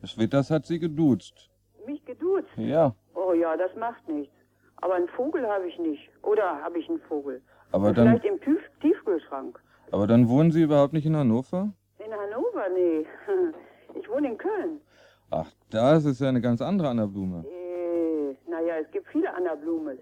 Bitte? 0.00 0.12
Schwitters 0.12 0.50
hat 0.50 0.66
Sie 0.66 0.78
geduzt. 0.78 1.50
Mich 1.86 2.04
geduzt? 2.04 2.48
Ja. 2.56 2.94
Oh 3.14 3.32
ja, 3.32 3.56
das 3.56 3.74
macht 3.76 4.06
nichts. 4.08 4.32
Aber 4.82 4.94
einen 4.94 5.08
Vogel 5.08 5.46
habe 5.48 5.66
ich 5.68 5.78
nicht. 5.78 6.08
Oder 6.22 6.60
habe 6.62 6.78
ich 6.78 6.88
einen 6.88 7.00
Vogel? 7.00 7.40
Aber 7.72 7.88
Und 7.88 7.98
dann, 7.98 8.08
Vielleicht 8.08 8.24
im 8.24 8.40
Tief 8.40 8.60
Tiefkühlschrank. 8.80 9.58
aber 9.90 10.06
dann 10.06 10.28
wohnen 10.28 10.50
Sie 10.50 10.62
überhaupt 10.62 10.92
nicht 10.92 11.06
in 11.06 11.16
Hannover? 11.16 11.72
In 11.98 12.12
Hannover? 12.12 12.68
Nee. 12.74 13.06
Ich 13.98 14.10
wohne 14.10 14.28
in 14.32 14.36
Köln. 14.36 14.80
Ach, 15.30 15.50
das 15.70 16.04
ist 16.04 16.20
ja 16.20 16.28
eine 16.28 16.42
ganz 16.42 16.60
andere 16.60 16.88
Anna 16.88 17.06
Blume. 17.06 17.46
Äh, 17.46 18.36
naja, 18.50 18.74
es 18.82 18.90
gibt 18.90 19.06
viele 19.08 19.32
Anna 19.34 19.54
Blumes. 19.54 19.98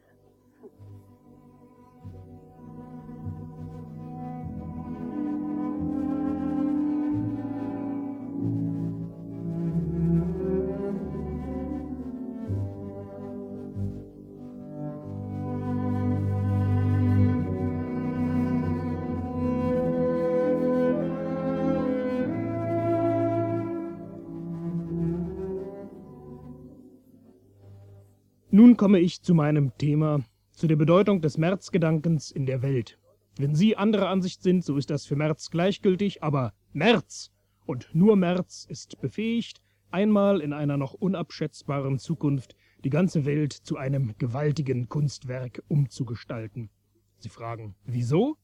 Nun 28.54 28.76
komme 28.76 29.00
ich 29.00 29.20
zu 29.20 29.34
meinem 29.34 29.76
Thema, 29.78 30.22
zu 30.52 30.68
der 30.68 30.76
Bedeutung 30.76 31.20
des 31.20 31.38
Märzgedankens 31.38 32.30
in 32.30 32.46
der 32.46 32.62
Welt. 32.62 33.00
Wenn 33.36 33.56
Sie 33.56 33.76
anderer 33.76 34.08
Ansicht 34.08 34.44
sind, 34.44 34.64
so 34.64 34.76
ist 34.76 34.90
das 34.90 35.06
für 35.06 35.16
Merz 35.16 35.50
gleichgültig, 35.50 36.22
aber 36.22 36.52
Merz 36.72 37.32
und 37.66 37.92
nur 37.96 38.14
Merz 38.14 38.64
ist 38.70 39.00
befähigt, 39.00 39.60
einmal 39.90 40.40
in 40.40 40.52
einer 40.52 40.76
noch 40.76 40.94
unabschätzbaren 40.94 41.98
Zukunft 41.98 42.54
die 42.84 42.90
ganze 42.90 43.24
Welt 43.24 43.52
zu 43.52 43.76
einem 43.76 44.14
gewaltigen 44.18 44.88
Kunstwerk 44.88 45.64
umzugestalten. 45.66 46.70
Sie 47.18 47.30
fragen, 47.30 47.74
wieso? 47.84 48.36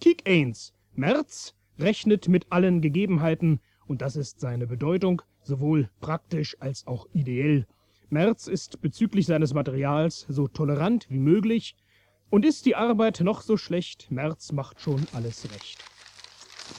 Kiek 0.00 0.30
eins, 0.30 0.74
Merz 0.92 1.56
rechnet 1.76 2.28
mit 2.28 2.52
allen 2.52 2.82
Gegebenheiten, 2.82 3.58
und 3.88 4.00
das 4.00 4.14
ist 4.14 4.38
seine 4.38 4.68
Bedeutung, 4.68 5.22
sowohl 5.42 5.90
praktisch 6.00 6.56
als 6.60 6.86
auch 6.86 7.08
ideell. 7.12 7.66
Merz 8.10 8.46
ist 8.46 8.80
bezüglich 8.80 9.26
seines 9.26 9.54
Materials 9.54 10.26
so 10.28 10.48
tolerant 10.48 11.06
wie 11.08 11.18
möglich, 11.18 11.76
und 12.30 12.44
ist 12.44 12.64
die 12.64 12.76
Arbeit 12.76 13.20
noch 13.20 13.42
so 13.42 13.56
schlecht, 13.56 14.06
Merz 14.10 14.52
macht 14.52 14.80
schon 14.80 15.06
alles 15.12 15.44
recht. 15.52 15.78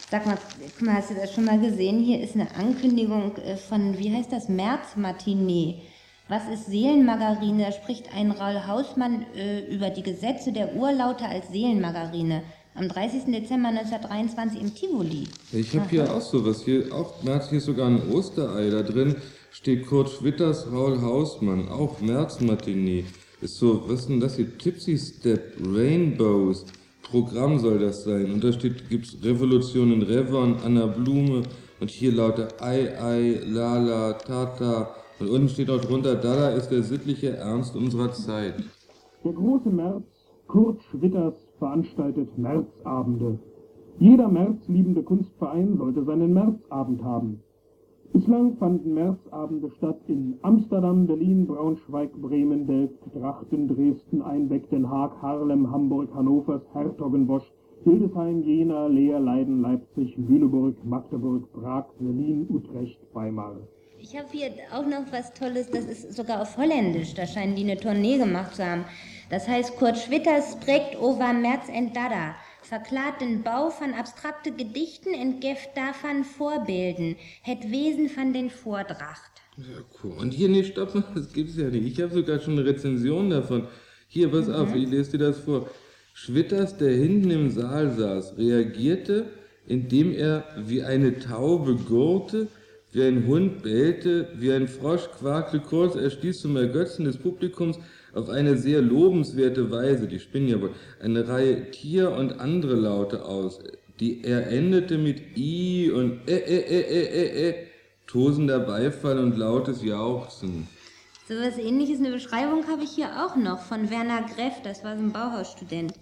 Sag 0.09 0.25
mal, 0.25 0.38
guck 0.77 0.88
mal, 0.88 0.95
hast 0.95 1.09
du 1.09 1.15
das 1.15 1.33
schon 1.33 1.45
mal 1.45 1.59
gesehen? 1.59 2.00
Hier 2.00 2.21
ist 2.21 2.35
eine 2.35 2.53
Ankündigung 2.55 3.35
äh, 3.38 3.57
von, 3.57 3.97
wie 3.97 4.13
heißt 4.13 4.31
das, 4.31 4.47
März-Matinee. 4.47 5.81
Was 6.29 6.47
ist 6.47 6.67
Seelenmargarine? 6.67 7.65
Da 7.65 7.71
spricht 7.73 8.13
ein 8.15 8.31
Raul 8.31 8.65
Hausmann 8.65 9.25
äh, 9.35 9.73
über 9.73 9.89
die 9.89 10.03
Gesetze 10.03 10.53
der 10.53 10.75
Urlaute 10.75 11.25
als 11.25 11.50
Seelenmargarine. 11.50 12.43
Am 12.73 12.88
30. 12.88 13.25
Dezember 13.25 13.67
1923 13.67 14.61
im 14.61 14.73
Tivoli. 14.73 15.27
Ich 15.51 15.77
habe 15.77 15.89
hier 15.89 16.13
auch 16.13 16.21
sowas. 16.21 16.63
Hier 16.63 16.93
auch 16.95 17.21
März, 17.21 17.50
hier 17.50 17.57
ist 17.57 17.65
sogar 17.65 17.88
ein 17.88 18.09
Osterei. 18.09 18.69
Da 18.69 18.81
drin 18.83 19.17
steht 19.51 19.86
Kurt 19.86 20.10
Schwitters, 20.10 20.72
Raul 20.72 21.01
Hausmann, 21.01 21.67
auch 21.67 22.00
März-Matinee. 22.01 23.03
Ist 23.41 23.58
so, 23.58 23.84
was 23.88 24.01
ist 24.01 24.10
denn 24.10 24.20
das 24.20 24.38
hier? 24.38 24.58
Tipsy 24.58 24.98
Step, 24.98 25.55
Rainbows. 25.62 26.65
Programm 27.03 27.60
soll 27.60 27.79
das 27.79 28.05
sein. 28.05 28.31
Und 28.31 28.43
da 28.43 28.53
steht, 28.53 28.89
gibt's 28.89 29.17
Revolution 29.24 29.91
in 29.91 30.01
Revon, 30.03 30.55
Anna 30.63 30.86
Blume 30.86 31.43
und 31.81 31.89
hier 31.89 32.13
lauter 32.13 32.48
Ei, 32.62 32.98
Ei, 32.98 33.41
Lala, 33.46 34.13
Tata. 34.13 34.96
Und 35.20 35.29
unten 35.29 35.50
steht 35.50 35.70
auch 35.70 35.81
drunter, 35.81 36.15
Dada 36.15 36.50
ist 36.51 36.70
der 36.70 36.84
sittliche 36.84 37.36
Ernst 37.36 37.75
unserer 37.75 38.12
Zeit. 38.13 38.55
Der 39.24 39.34
große 39.34 39.70
März, 39.70 40.05
Kurt 40.48 40.81
Schwitters, 40.89 41.36
veranstaltet 41.60 42.38
Märzabende. 42.38 43.38
Jeder 44.00 44.29
märzliebende 44.29 45.03
Kunstverein 45.03 45.77
sollte 45.77 46.03
seinen 46.05 46.34
Märzabend 46.34 47.03
haben. 47.03 47.43
Bislang 48.13 48.57
fanden 48.57 48.93
Märzabende 48.93 49.71
statt 49.77 50.01
in 50.07 50.37
Amsterdam, 50.41 51.07
Berlin, 51.07 51.47
Braunschweig, 51.47 52.11
Bremen, 52.21 52.67
Delft, 52.67 52.99
Drachten, 53.15 53.69
Dresden, 53.69 54.21
Einbeck, 54.21 54.69
Den 54.69 54.89
Haag, 54.89 55.13
Haarlem, 55.21 55.71
Hamburg, 55.71 56.13
Hannovers, 56.13 56.61
Hertogenbosch, 56.73 57.49
Hildesheim, 57.85 58.43
Jena, 58.43 58.87
Leer, 58.87 59.21
Leiden, 59.21 59.61
Leipzig, 59.61 60.13
Lüneburg, 60.17 60.75
Magdeburg, 60.83 61.51
Prag, 61.53 61.85
Berlin, 61.99 62.47
Utrecht, 62.49 62.99
Weimar. 63.13 63.55
Ich 63.97 64.17
habe 64.17 64.27
hier 64.31 64.49
auch 64.73 64.85
noch 64.85 65.09
was 65.11 65.31
Tolles, 65.33 65.69
das 65.71 65.85
ist 65.85 66.13
sogar 66.13 66.41
auf 66.41 66.57
Holländisch, 66.57 67.13
da 67.13 67.25
scheinen 67.25 67.55
die 67.55 67.63
eine 67.63 67.77
Tournee 67.77 68.17
gemacht 68.17 68.55
zu 68.55 68.65
haben. 68.65 68.83
Das 69.29 69.47
heißt, 69.47 69.77
Kurt 69.77 69.97
Schwitter 69.97 70.41
spricht 70.41 71.01
over 71.01 71.31
Merz 71.31 71.69
and 71.73 71.95
Dada, 71.95 72.35
verklart 72.61 73.21
den 73.21 73.43
Bau 73.43 73.69
von 73.69 73.93
abstrakte 73.93 74.51
Gedichten 74.51 75.13
entgeft 75.13 75.69
davon 75.75 76.23
Vorbilden, 76.23 77.15
het 77.41 77.71
Wesen 77.71 78.09
von 78.09 78.33
den 78.33 78.49
Vordracht. 78.49 79.31
Ja, 79.57 79.83
cool. 80.03 80.13
Und 80.17 80.33
hier, 80.33 80.49
nee, 80.49 80.63
stopp 80.63 80.95
mal, 80.95 81.03
das 81.15 81.31
gibt's 81.33 81.57
ja 81.57 81.67
nicht. 81.69 81.85
Ich 81.85 82.01
habe 82.01 82.13
sogar 82.13 82.39
schon 82.39 82.53
eine 82.57 82.65
Rezension 82.65 83.29
davon. 83.29 83.67
Hier, 84.07 84.29
pass 84.29 84.47
Mhm. 84.47 84.53
auf, 84.55 84.75
ich 84.75 84.87
lese 84.89 85.11
dir 85.17 85.25
das 85.25 85.39
vor. 85.39 85.69
Schwitters, 86.13 86.77
der 86.77 86.91
hinten 86.93 87.31
im 87.31 87.49
Saal 87.49 87.91
saß, 87.91 88.37
reagierte, 88.37 89.25
indem 89.65 90.11
er 90.13 90.43
wie 90.57 90.83
eine 90.83 91.19
Taube 91.19 91.75
gurrte, 91.75 92.47
wie 92.91 93.03
ein 93.03 93.25
Hund 93.27 93.63
bellte, 93.63 94.27
wie 94.35 94.51
ein 94.51 94.67
Frosch 94.67 95.07
quakte, 95.17 95.59
kurz, 95.61 95.95
er 95.95 96.09
stieß 96.09 96.41
zum 96.41 96.57
Ergötzen 96.57 97.05
des 97.05 97.17
Publikums 97.17 97.79
auf 98.13 98.29
eine 98.29 98.57
sehr 98.57 98.81
lobenswerte 98.81 99.71
Weise, 99.71 100.07
die 100.07 100.19
spinnen 100.19 100.47
ja 100.47 100.61
wohl, 100.61 100.71
eine 101.01 101.27
Reihe 101.27 101.71
Tier- 101.71 102.11
und 102.11 102.39
andere 102.39 102.75
Laute 102.75 103.25
aus, 103.25 103.59
Die 103.99 104.23
er 104.23 104.47
endete 104.47 104.97
mit 104.97 105.37
I 105.37 105.91
und 105.91 106.27
äh, 106.27 106.37
äh, 106.37 106.57
äh, 106.57 106.81
äh, 106.81 107.05
äh, 107.05 107.49
äh, 107.49 107.55
tosender 108.07 108.59
Beifall 108.59 109.19
und 109.19 109.37
lautes 109.37 109.83
Jauchzen. 109.83 110.67
So 111.27 111.35
was 111.35 111.57
ähnliches, 111.57 111.99
eine 111.99 112.11
Beschreibung 112.11 112.67
habe 112.67 112.83
ich 112.83 112.91
hier 112.91 113.23
auch 113.23 113.35
noch 113.35 113.59
von 113.59 113.89
Werner 113.89 114.23
Greff, 114.23 114.61
das 114.63 114.83
war 114.83 114.97
so 114.97 115.03
ein 115.03 115.11
Bauhausstudent. 115.11 115.93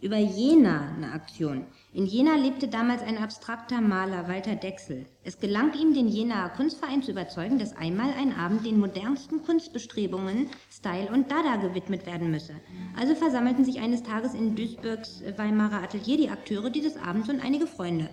Über 0.00 0.16
Jena 0.16 0.94
eine 0.96 1.12
Aktion. 1.12 1.66
In 1.98 2.06
Jena 2.06 2.36
lebte 2.36 2.68
damals 2.68 3.02
ein 3.02 3.18
abstrakter 3.18 3.80
Maler, 3.80 4.28
Walter 4.28 4.54
Dexel. 4.54 5.06
Es 5.24 5.40
gelang 5.40 5.72
ihm, 5.74 5.94
den 5.94 6.06
Jenaer 6.06 6.48
Kunstverein 6.50 7.02
zu 7.02 7.10
überzeugen, 7.10 7.58
dass 7.58 7.76
einmal 7.76 8.10
ein 8.16 8.32
Abend 8.38 8.64
den 8.64 8.78
modernsten 8.78 9.42
Kunstbestrebungen, 9.42 10.48
Style 10.70 11.10
und 11.10 11.28
Dada 11.28 11.56
gewidmet 11.56 12.06
werden 12.06 12.30
müsse. 12.30 12.54
Also 12.96 13.16
versammelten 13.16 13.64
sich 13.64 13.80
eines 13.80 14.04
Tages 14.04 14.34
in 14.34 14.54
Duisburgs 14.54 15.24
Weimarer 15.38 15.82
Atelier 15.82 16.16
die 16.16 16.30
Akteure 16.30 16.70
dieses 16.70 16.96
Abends 16.96 17.28
und 17.28 17.44
einige 17.44 17.66
Freunde. 17.66 18.08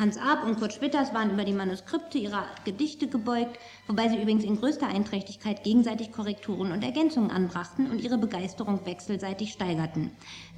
Hans 0.00 0.16
Arp 0.16 0.46
und 0.46 0.58
Kurt 0.58 0.72
Schwitters 0.72 1.12
waren 1.12 1.30
über 1.30 1.44
die 1.44 1.52
Manuskripte 1.52 2.16
ihrer 2.16 2.46
Gedichte 2.64 3.06
gebeugt, 3.06 3.58
wobei 3.86 4.08
sie 4.08 4.16
übrigens 4.16 4.44
in 4.44 4.56
größter 4.58 4.86
Einträchtigkeit 4.86 5.62
gegenseitig 5.62 6.10
Korrekturen 6.10 6.72
und 6.72 6.82
Ergänzungen 6.82 7.30
anbrachten 7.30 7.90
und 7.90 8.00
ihre 8.00 8.16
Begeisterung 8.16 8.86
wechselseitig 8.86 9.52
steigerten. 9.52 10.10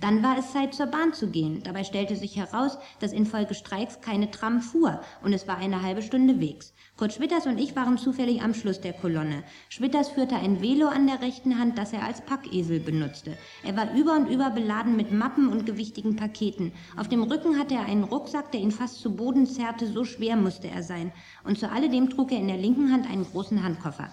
Dann 0.02 0.20
war 0.20 0.36
es 0.36 0.50
Zeit, 0.50 0.74
zur 0.74 0.86
Bahn 0.86 1.14
zu 1.14 1.28
gehen. 1.28 1.62
Dabei 1.62 1.84
stellte 1.84 2.16
sich 2.16 2.36
heraus, 2.36 2.76
dass 2.98 3.12
infolge 3.12 3.54
Streiks 3.54 4.00
keine 4.00 4.32
Tram 4.32 4.60
fuhr 4.60 5.00
und 5.22 5.32
es 5.32 5.46
war 5.46 5.58
eine 5.58 5.80
halbe 5.82 6.02
Stunde 6.02 6.40
Wegs. 6.40 6.74
Kurt 6.96 7.12
Schwitters 7.12 7.46
und 7.46 7.56
ich 7.56 7.76
waren 7.76 7.96
zufällig 7.98 8.42
am 8.42 8.52
Schluss 8.52 8.80
der 8.80 8.94
Kolonne. 8.94 9.44
Schwitters 9.68 10.08
führte 10.08 10.34
ein 10.34 10.60
Velo 10.60 10.88
an 10.88 11.06
der 11.06 11.22
rechten 11.22 11.56
Hand, 11.56 11.78
das 11.78 11.92
er 11.92 12.02
als 12.04 12.20
Packesel 12.20 12.80
benutzte. 12.80 13.38
Er 13.62 13.76
war 13.76 13.94
über 13.94 14.14
und 14.14 14.28
über 14.28 14.50
beladen 14.50 14.96
mit 14.96 15.12
Mappen 15.12 15.46
und 15.46 15.66
gewichtigen 15.66 16.16
Paketen. 16.16 16.72
Auf 16.96 17.08
dem 17.08 17.22
Rücken 17.22 17.56
hatte 17.56 17.74
er 17.74 17.86
einen 17.86 18.02
Rucksack, 18.02 18.50
der 18.50 18.60
ihn 18.60 18.72
fast 18.72 19.00
zu 19.00 19.14
Boden 19.14 19.46
zerrte, 19.46 19.86
so 19.86 20.04
schwer 20.04 20.34
musste 20.34 20.66
er 20.66 20.82
sein. 20.82 21.12
Und 21.44 21.60
zu 21.60 21.70
alledem 21.70 22.10
trug 22.10 22.32
er 22.32 22.38
in 22.38 22.48
der 22.48 22.58
linken 22.58 22.92
Hand 22.92 23.08
einen 23.08 23.24
großen 23.24 23.62
Handkoffer. 23.62 24.12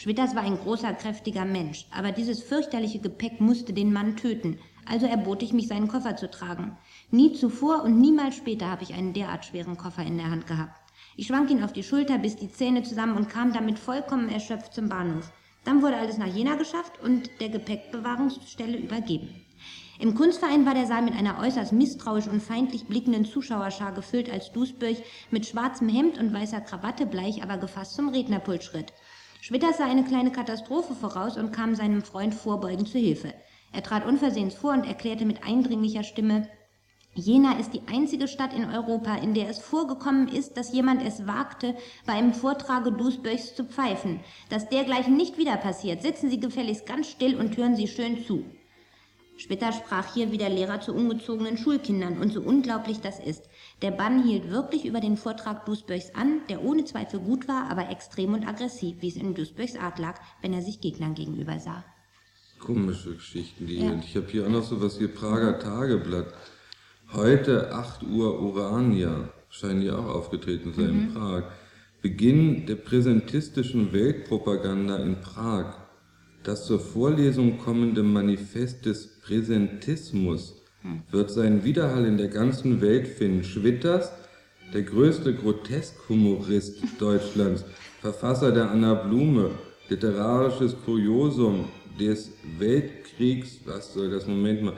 Schwitters 0.00 0.34
war 0.34 0.44
ein 0.44 0.56
großer, 0.58 0.94
kräftiger 0.94 1.44
Mensch, 1.44 1.86
aber 1.90 2.10
dieses 2.10 2.42
fürchterliche 2.42 3.00
Gepäck 3.00 3.38
musste 3.38 3.74
den 3.74 3.92
Mann 3.92 4.16
töten. 4.16 4.58
Also 4.86 5.06
erbot 5.06 5.42
ich 5.42 5.52
mich, 5.52 5.68
seinen 5.68 5.88
Koffer 5.88 6.16
zu 6.16 6.30
tragen. 6.30 6.76
Nie 7.10 7.32
zuvor 7.32 7.82
und 7.82 8.00
niemals 8.00 8.36
später 8.36 8.70
habe 8.70 8.82
ich 8.82 8.94
einen 8.94 9.12
derart 9.12 9.44
schweren 9.44 9.76
Koffer 9.76 10.02
in 10.02 10.16
der 10.16 10.30
Hand 10.30 10.46
gehabt. 10.46 10.80
Ich 11.16 11.26
schwang 11.26 11.48
ihn 11.48 11.62
auf 11.62 11.72
die 11.72 11.82
Schulter, 11.82 12.18
biss 12.18 12.36
die 12.36 12.50
Zähne 12.50 12.82
zusammen 12.82 13.16
und 13.16 13.28
kam 13.28 13.52
damit 13.52 13.78
vollkommen 13.78 14.28
erschöpft 14.28 14.74
zum 14.74 14.88
Bahnhof. 14.88 15.30
Dann 15.64 15.82
wurde 15.82 15.96
alles 15.96 16.18
nach 16.18 16.26
Jena 16.26 16.54
geschafft 16.54 17.00
und 17.02 17.28
der 17.40 17.50
Gepäckbewahrungsstelle 17.50 18.78
übergeben. 18.78 19.28
Im 19.98 20.14
Kunstverein 20.14 20.64
war 20.64 20.72
der 20.72 20.86
Saal 20.86 21.02
mit 21.02 21.14
einer 21.14 21.38
äußerst 21.38 21.74
misstrauisch 21.74 22.26
und 22.26 22.42
feindlich 22.42 22.86
blickenden 22.86 23.26
Zuschauerschar 23.26 23.92
gefüllt, 23.92 24.32
als 24.32 24.50
Duisburg 24.50 24.96
mit 25.30 25.44
schwarzem 25.44 25.90
Hemd 25.90 26.16
und 26.18 26.32
weißer 26.32 26.62
Krawatte 26.62 27.04
bleich, 27.04 27.42
aber 27.42 27.58
gefasst 27.58 27.96
zum 27.96 28.08
Rednerpult 28.08 28.64
schritt. 28.64 28.94
Schwitters 29.42 29.76
sah 29.76 29.84
eine 29.84 30.04
kleine 30.04 30.32
Katastrophe 30.32 30.94
voraus 30.94 31.36
und 31.36 31.52
kam 31.52 31.74
seinem 31.74 32.00
Freund 32.00 32.34
vorbeugend 32.34 32.88
zu 32.88 32.98
Hilfe. 32.98 33.34
Er 33.72 33.82
trat 33.82 34.06
unversehens 34.06 34.54
vor 34.54 34.72
und 34.72 34.86
erklärte 34.86 35.24
mit 35.24 35.44
eindringlicher 35.44 36.02
Stimme, 36.02 36.48
Jena 37.14 37.58
ist 37.58 37.74
die 37.74 37.82
einzige 37.92 38.28
Stadt 38.28 38.54
in 38.54 38.64
Europa, 38.70 39.16
in 39.16 39.34
der 39.34 39.48
es 39.48 39.58
vorgekommen 39.58 40.28
ist, 40.28 40.56
dass 40.56 40.72
jemand 40.72 41.02
es 41.02 41.26
wagte, 41.26 41.74
bei 42.06 42.12
einem 42.12 42.32
Vortrage 42.32 42.92
Duisburgs 42.92 43.56
zu 43.56 43.64
pfeifen. 43.64 44.20
Dass 44.48 44.68
dergleichen 44.68 45.16
nicht 45.16 45.36
wieder 45.36 45.56
passiert, 45.56 46.02
sitzen 46.02 46.30
Sie 46.30 46.38
gefälligst 46.38 46.86
ganz 46.86 47.08
still 47.08 47.34
und 47.34 47.56
hören 47.56 47.74
Sie 47.74 47.88
schön 47.88 48.24
zu. 48.24 48.44
Später 49.36 49.72
sprach 49.72 50.14
hier 50.14 50.30
wie 50.30 50.38
der 50.38 50.50
Lehrer 50.50 50.80
zu 50.80 50.94
ungezogenen 50.94 51.56
Schulkindern, 51.56 52.18
und 52.18 52.32
so 52.32 52.42
unglaublich 52.42 53.00
das 53.00 53.18
ist. 53.18 53.48
Der 53.82 53.90
Bann 53.90 54.22
hielt 54.22 54.50
wirklich 54.50 54.84
über 54.84 55.00
den 55.00 55.16
Vortrag 55.16 55.66
Duisburgs 55.66 56.14
an, 56.14 56.42
der 56.48 56.62
ohne 56.62 56.84
Zweifel 56.84 57.18
gut 57.18 57.48
war, 57.48 57.70
aber 57.70 57.90
extrem 57.90 58.34
und 58.34 58.46
aggressiv, 58.46 58.98
wie 59.00 59.08
es 59.08 59.16
in 59.16 59.34
Duisburgs 59.34 59.76
Art 59.76 59.98
lag, 59.98 60.20
wenn 60.42 60.52
er 60.52 60.62
sich 60.62 60.80
Gegnern 60.80 61.14
gegenüber 61.14 61.58
sah. 61.58 61.84
Komische 62.60 63.14
Geschichten, 63.14 63.66
die. 63.66 63.78
Ja. 63.78 63.90
Und 63.90 64.04
ich 64.04 64.16
habe 64.16 64.26
hier 64.28 64.46
auch 64.46 64.50
noch 64.50 64.64
so 64.64 64.80
was 64.82 64.98
hier, 64.98 65.08
Prager 65.08 65.58
Tageblatt. 65.58 66.26
Heute 67.12 67.72
8 67.72 68.04
Uhr 68.04 68.40
Urania, 68.40 69.30
scheinen 69.48 69.80
die 69.80 69.90
auch 69.90 70.06
aufgetreten 70.06 70.74
zu 70.74 70.80
sein 70.80 70.90
in 70.90 71.04
Mhm. 71.08 71.14
Prag. 71.14 71.42
Beginn 72.02 72.66
der 72.66 72.76
präsentistischen 72.76 73.92
Weltpropaganda 73.92 74.96
in 74.98 75.20
Prag. 75.20 75.74
Das 76.42 76.66
zur 76.66 76.80
Vorlesung 76.80 77.58
kommende 77.58 78.02
Manifest 78.02 78.86
des 78.86 79.20
Präsentismus 79.20 80.56
wird 81.10 81.30
seinen 81.30 81.64
Widerhall 81.64 82.06
in 82.06 82.16
der 82.16 82.28
ganzen 82.28 82.80
Welt 82.80 83.06
finden. 83.06 83.44
Schwitters, 83.44 84.12
der 84.72 84.82
größte 84.82 85.34
Groteskhumorist 85.34 86.78
Deutschlands, 86.98 87.64
Verfasser 88.00 88.52
der 88.52 88.70
Anna 88.70 88.94
Blume, 88.94 89.50
literarisches 89.90 90.74
Kuriosum 90.86 91.66
des 92.00 92.32
Weltkriegs, 92.58 93.60
was 93.66 93.92
soll 93.92 94.10
das, 94.10 94.26
Moment 94.26 94.62
mal, 94.62 94.72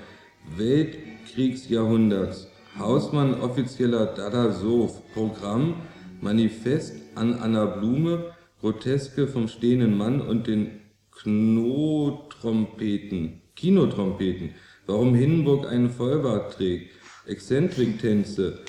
Weltkriegsjahrhunderts, 0.57 2.49
Hausmann 2.79 3.41
offizieller 3.41 4.07
Dada 4.07 4.53
Sof, 4.53 5.03
Programm, 5.15 5.77
Manifest 6.21 6.97
an 7.15 7.35
Anna 7.35 7.67
Blume, 7.67 8.33
Groteske 8.61 9.29
vom 9.29 9.47
stehenden 9.49 9.97
Mann 9.97 10.21
und 10.21 10.47
den 10.47 10.83
Knotrompeten, 11.13 13.41
Kinotrompeten, 13.55 14.55
warum 14.87 15.15
Hindenburg 15.15 15.67
einen 15.67 15.91
Vollbart 15.91 16.55
trägt, 16.55 16.93
Exzentriktänze, 17.27 18.61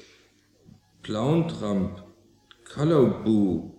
Plauntramp, 1.01 2.03
Colorboo, 2.73 3.72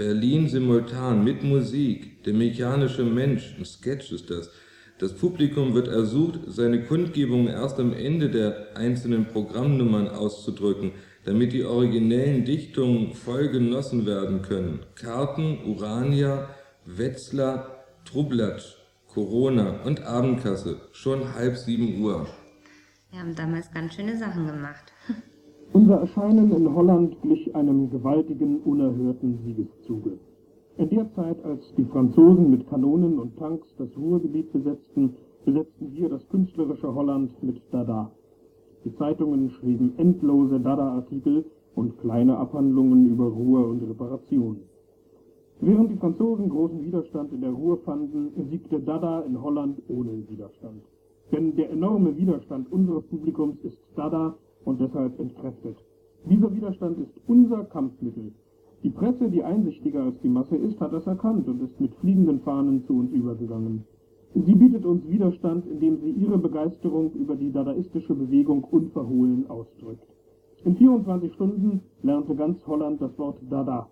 Berlin 0.00 0.48
simultan 0.48 1.24
mit 1.24 1.42
Musik, 1.42 2.24
der 2.24 2.32
mechanische 2.32 3.04
Mensch, 3.04 3.54
ein 3.58 3.66
Sketch 3.66 4.12
ist 4.12 4.30
das. 4.30 4.50
Das 4.98 5.12
Publikum 5.12 5.74
wird 5.74 5.88
ersucht, 5.88 6.40
seine 6.46 6.84
Kundgebung 6.84 7.48
erst 7.48 7.78
am 7.78 7.92
Ende 7.92 8.30
der 8.30 8.78
einzelnen 8.78 9.26
Programmnummern 9.26 10.08
auszudrücken, 10.08 10.92
damit 11.26 11.52
die 11.52 11.64
originellen 11.64 12.46
Dichtungen 12.46 13.12
voll 13.12 13.50
genossen 13.50 14.06
werden 14.06 14.40
können. 14.40 14.86
Karten, 14.94 15.58
Urania, 15.66 16.48
Wetzlar, 16.86 17.84
Trublatsch, 18.06 18.76
Corona 19.06 19.82
und 19.84 20.00
Abendkasse, 20.04 20.80
schon 20.92 21.34
halb 21.34 21.58
sieben 21.58 22.02
Uhr. 22.02 22.26
Wir 23.10 23.20
haben 23.20 23.34
damals 23.34 23.70
ganz 23.70 23.96
schöne 23.96 24.16
Sachen 24.16 24.46
gemacht. 24.46 24.89
Unser 25.72 26.00
Erscheinen 26.00 26.50
in 26.50 26.74
Holland 26.74 27.22
glich 27.22 27.54
einem 27.54 27.90
gewaltigen, 27.90 28.58
unerhörten 28.64 29.38
Siegeszuge. 29.44 30.18
In 30.78 30.90
der 30.90 31.08
Zeit, 31.12 31.44
als 31.44 31.62
die 31.76 31.84
Franzosen 31.84 32.50
mit 32.50 32.68
Kanonen 32.68 33.20
und 33.20 33.36
Tanks 33.36 33.68
das 33.78 33.96
Ruhrgebiet 33.96 34.52
besetzten, 34.52 35.14
besetzten 35.44 35.92
wir 35.92 36.08
das 36.08 36.28
künstlerische 36.28 36.92
Holland 36.92 37.40
mit 37.40 37.62
Dada. 37.70 38.10
Die 38.84 38.92
Zeitungen 38.96 39.48
schrieben 39.50 39.92
endlose 39.96 40.58
Dada-Artikel 40.58 41.44
und 41.76 41.96
kleine 42.00 42.36
Abhandlungen 42.36 43.08
über 43.08 43.26
Ruhr 43.26 43.68
und 43.68 43.88
Reparation. 43.88 44.56
Während 45.60 45.92
die 45.92 45.98
Franzosen 45.98 46.48
großen 46.48 46.82
Widerstand 46.82 47.32
in 47.32 47.42
der 47.42 47.52
Ruhr 47.52 47.78
fanden, 47.84 48.32
siegte 48.50 48.80
Dada 48.80 49.20
in 49.20 49.40
Holland 49.40 49.80
ohne 49.86 50.28
Widerstand. 50.28 50.82
Denn 51.30 51.54
der 51.54 51.70
enorme 51.70 52.16
Widerstand 52.16 52.72
unseres 52.72 53.04
Publikums 53.04 53.60
ist 53.62 53.78
Dada 53.94 54.34
und 54.64 54.80
deshalb 54.80 55.18
entkräftet. 55.18 55.76
Dieser 56.28 56.54
Widerstand 56.54 56.98
ist 56.98 57.12
unser 57.26 57.64
Kampfmittel. 57.64 58.32
Die 58.82 58.90
Presse, 58.90 59.30
die 59.30 59.42
einsichtiger 59.42 60.04
als 60.04 60.20
die 60.20 60.28
Masse 60.28 60.56
ist, 60.56 60.80
hat 60.80 60.92
das 60.92 61.06
erkannt 61.06 61.46
und 61.48 61.62
ist 61.62 61.80
mit 61.80 61.94
fliegenden 61.96 62.40
Fahnen 62.40 62.84
zu 62.84 62.98
uns 62.98 63.12
übergegangen. 63.12 63.84
Sie 64.34 64.54
bietet 64.54 64.86
uns 64.86 65.08
Widerstand, 65.08 65.66
indem 65.66 65.98
sie 66.00 66.10
ihre 66.10 66.38
Begeisterung 66.38 67.12
über 67.14 67.34
die 67.36 67.50
dadaistische 67.50 68.14
Bewegung 68.14 68.64
unverhohlen 68.64 69.50
ausdrückt. 69.50 70.06
In 70.64 70.76
24 70.76 71.32
Stunden 71.32 71.80
lernte 72.02 72.34
ganz 72.34 72.64
Holland 72.66 73.00
das 73.00 73.18
Wort 73.18 73.38
Dada. 73.50 73.88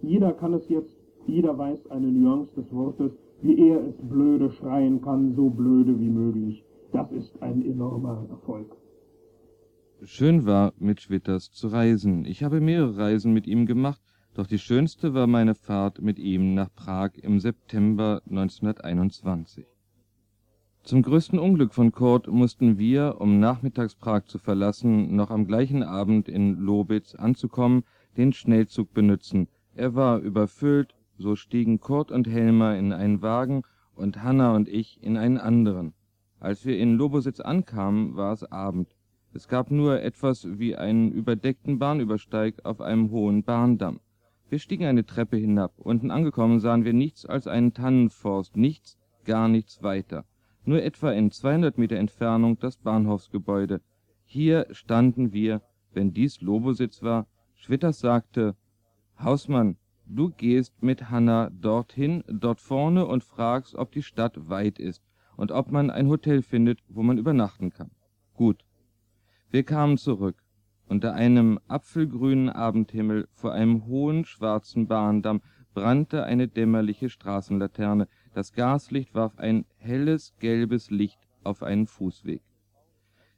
Jeder 0.00 0.32
kann 0.32 0.54
es 0.54 0.68
jetzt, 0.68 0.94
jeder 1.26 1.56
weiß 1.58 1.90
eine 1.90 2.10
Nuance 2.10 2.54
des 2.54 2.72
Wortes, 2.72 3.12
wie 3.42 3.68
er 3.68 3.84
es 3.86 3.94
blöde 4.08 4.50
schreien 4.50 5.00
kann, 5.02 5.34
so 5.34 5.50
blöde 5.50 5.98
wie 5.98 6.10
möglich. 6.10 6.64
Das 6.92 7.10
ist 7.12 7.42
ein 7.42 7.64
enormer 7.64 8.26
Erfolg. 8.30 8.79
Schön 10.04 10.46
war, 10.46 10.72
mit 10.78 11.02
Schwitters 11.02 11.50
zu 11.52 11.68
reisen. 11.68 12.24
Ich 12.24 12.42
habe 12.42 12.62
mehrere 12.62 12.96
Reisen 12.96 13.34
mit 13.34 13.46
ihm 13.46 13.66
gemacht, 13.66 14.00
doch 14.32 14.46
die 14.46 14.58
schönste 14.58 15.12
war 15.12 15.26
meine 15.26 15.54
Fahrt 15.54 16.00
mit 16.00 16.18
ihm 16.18 16.54
nach 16.54 16.74
Prag 16.74 17.10
im 17.16 17.38
September 17.38 18.22
1921. 18.30 19.66
Zum 20.84 21.02
größten 21.02 21.38
Unglück 21.38 21.74
von 21.74 21.92
Kurt 21.92 22.28
mussten 22.28 22.78
wir, 22.78 23.16
um 23.20 23.40
nachmittags 23.40 23.94
Prag 23.94 24.24
zu 24.24 24.38
verlassen, 24.38 25.14
noch 25.14 25.30
am 25.30 25.46
gleichen 25.46 25.82
Abend 25.82 26.30
in 26.30 26.56
Lobitz 26.56 27.14
anzukommen, 27.14 27.84
den 28.16 28.32
Schnellzug 28.32 28.94
benützen. 28.94 29.48
Er 29.74 29.94
war 29.94 30.20
überfüllt, 30.20 30.94
so 31.18 31.36
stiegen 31.36 31.78
Kurt 31.78 32.10
und 32.10 32.26
Helmer 32.26 32.74
in 32.78 32.94
einen 32.94 33.20
Wagen 33.20 33.64
und 33.94 34.22
Hanna 34.22 34.56
und 34.56 34.66
ich 34.66 35.02
in 35.02 35.18
einen 35.18 35.36
anderen. 35.36 35.92
Als 36.38 36.64
wir 36.64 36.78
in 36.78 36.94
Lobositz 36.94 37.40
ankamen, 37.40 38.16
war 38.16 38.32
es 38.32 38.50
Abend. 38.50 38.96
Es 39.32 39.46
gab 39.46 39.70
nur 39.70 40.02
etwas 40.02 40.46
wie 40.58 40.74
einen 40.74 41.12
überdeckten 41.12 41.78
Bahnübersteig 41.78 42.64
auf 42.64 42.80
einem 42.80 43.10
hohen 43.10 43.44
Bahndamm. 43.44 44.00
Wir 44.48 44.58
stiegen 44.58 44.86
eine 44.86 45.06
Treppe 45.06 45.36
hinab. 45.36 45.72
Unten 45.78 46.10
angekommen 46.10 46.58
sahen 46.58 46.84
wir 46.84 46.92
nichts 46.92 47.24
als 47.24 47.46
einen 47.46 47.72
Tannenforst, 47.72 48.56
nichts, 48.56 48.98
gar 49.24 49.46
nichts 49.46 49.84
weiter. 49.84 50.24
Nur 50.64 50.82
etwa 50.82 51.12
in 51.12 51.30
200 51.30 51.78
Meter 51.78 51.96
Entfernung 51.96 52.58
das 52.58 52.76
Bahnhofsgebäude. 52.76 53.80
Hier 54.24 54.66
standen 54.72 55.32
wir, 55.32 55.62
wenn 55.92 56.12
dies 56.12 56.40
Lobositz 56.40 57.00
war. 57.02 57.28
Schwitters 57.54 58.00
sagte, 58.00 58.56
Hausmann, 59.22 59.76
du 60.06 60.30
gehst 60.30 60.82
mit 60.82 61.08
Hanna 61.10 61.50
dorthin, 61.50 62.24
dort 62.26 62.60
vorne 62.60 63.06
und 63.06 63.22
fragst, 63.22 63.76
ob 63.76 63.92
die 63.92 64.02
Stadt 64.02 64.48
weit 64.48 64.80
ist 64.80 65.02
und 65.36 65.52
ob 65.52 65.70
man 65.70 65.90
ein 65.90 66.08
Hotel 66.08 66.42
findet, 66.42 66.80
wo 66.88 67.04
man 67.04 67.18
übernachten 67.18 67.70
kann. 67.70 67.92
Gut. 68.34 68.64
Wir 69.52 69.64
kamen 69.64 69.98
zurück. 69.98 70.36
Unter 70.86 71.14
einem 71.14 71.58
apfelgrünen 71.66 72.50
Abendhimmel 72.50 73.26
vor 73.32 73.52
einem 73.52 73.86
hohen 73.86 74.24
schwarzen 74.24 74.86
Bahndamm 74.86 75.42
brannte 75.74 76.22
eine 76.22 76.46
dämmerliche 76.46 77.08
Straßenlaterne, 77.10 78.06
das 78.32 78.52
Gaslicht 78.52 79.12
warf 79.12 79.38
ein 79.38 79.64
helles 79.78 80.34
gelbes 80.38 80.90
Licht 80.90 81.18
auf 81.42 81.64
einen 81.64 81.88
Fußweg. 81.88 82.42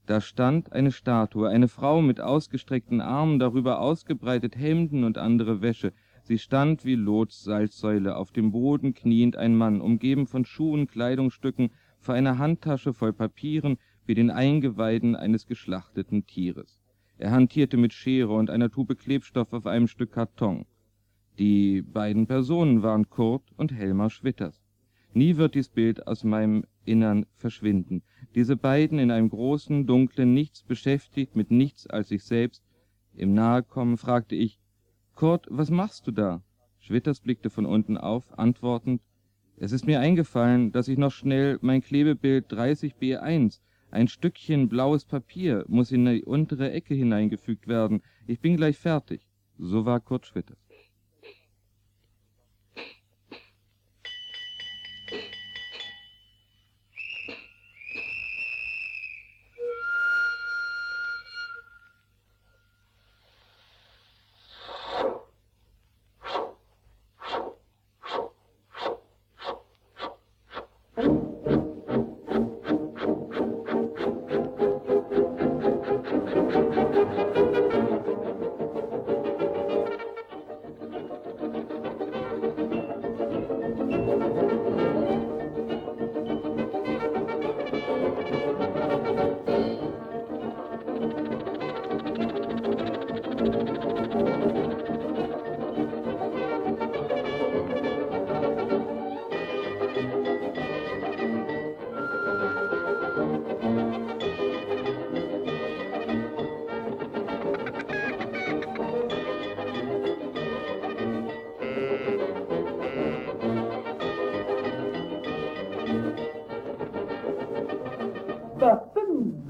Da 0.04 0.20
stand 0.20 0.72
eine 0.72 0.92
Statue, 0.92 1.48
eine 1.48 1.68
Frau 1.68 2.02
mit 2.02 2.20
ausgestreckten 2.20 3.00
Armen, 3.00 3.38
darüber 3.38 3.80
ausgebreitet 3.80 4.54
Hemden 4.56 5.04
und 5.04 5.16
andere 5.16 5.62
Wäsche. 5.62 5.94
Sie 6.24 6.38
stand 6.38 6.84
wie 6.84 6.94
Lots 6.94 7.42
Salzsäule, 7.42 8.16
auf 8.16 8.32
dem 8.32 8.52
Boden 8.52 8.92
kniend 8.92 9.36
ein 9.36 9.56
Mann, 9.56 9.80
umgeben 9.80 10.26
von 10.26 10.44
Schuhen, 10.44 10.88
Kleidungsstücken, 10.88 11.70
vor 11.98 12.14
einer 12.14 12.36
Handtasche 12.36 12.92
voll 12.92 13.12
Papieren, 13.14 13.78
wie 14.06 14.14
den 14.14 14.30
Eingeweiden 14.30 15.16
eines 15.16 15.46
geschlachteten 15.46 16.26
Tieres. 16.26 16.78
Er 17.18 17.30
hantierte 17.30 17.76
mit 17.76 17.92
Schere 17.92 18.32
und 18.32 18.50
einer 18.50 18.70
Tube 18.70 18.98
Klebstoff 18.98 19.52
auf 19.52 19.66
einem 19.66 19.86
Stück 19.86 20.12
Karton. 20.12 20.66
Die 21.38 21.82
beiden 21.82 22.26
Personen 22.26 22.82
waren 22.82 23.08
Kurt 23.08 23.44
und 23.56 23.72
Helmar 23.72 24.10
Schwitters. 24.10 24.62
Nie 25.14 25.36
wird 25.36 25.54
dies 25.54 25.68
Bild 25.68 26.06
aus 26.06 26.24
meinem 26.24 26.64
Innern 26.84 27.26
verschwinden. 27.36 28.02
Diese 28.34 28.56
beiden 28.56 28.98
in 28.98 29.10
einem 29.10 29.28
großen, 29.28 29.86
dunklen 29.86 30.34
Nichts 30.34 30.62
beschäftigt 30.62 31.36
mit 31.36 31.50
nichts 31.50 31.86
als 31.86 32.08
sich 32.08 32.24
selbst. 32.24 32.64
Im 33.14 33.34
Nahekommen 33.34 33.98
fragte 33.98 34.34
ich, 34.34 34.58
Kurt, 35.14 35.46
was 35.50 35.70
machst 35.70 36.06
du 36.06 36.10
da? 36.10 36.42
Schwitters 36.78 37.20
blickte 37.20 37.50
von 37.50 37.66
unten 37.66 37.96
auf, 37.96 38.36
antwortend, 38.38 39.02
es 39.58 39.70
ist 39.70 39.86
mir 39.86 40.00
eingefallen, 40.00 40.72
dass 40.72 40.88
ich 40.88 40.98
noch 40.98 41.12
schnell 41.12 41.58
mein 41.60 41.82
Klebebild 41.82 42.52
30b1 42.52 43.60
ein 43.92 44.08
Stückchen 44.08 44.68
blaues 44.68 45.04
Papier 45.04 45.64
muss 45.68 45.92
in 45.92 46.06
die 46.06 46.24
untere 46.24 46.72
Ecke 46.72 46.94
hineingefügt 46.94 47.68
werden. 47.68 48.02
Ich 48.26 48.40
bin 48.40 48.56
gleich 48.56 48.78
fertig. 48.78 49.28
So 49.58 49.84
war 49.84 50.00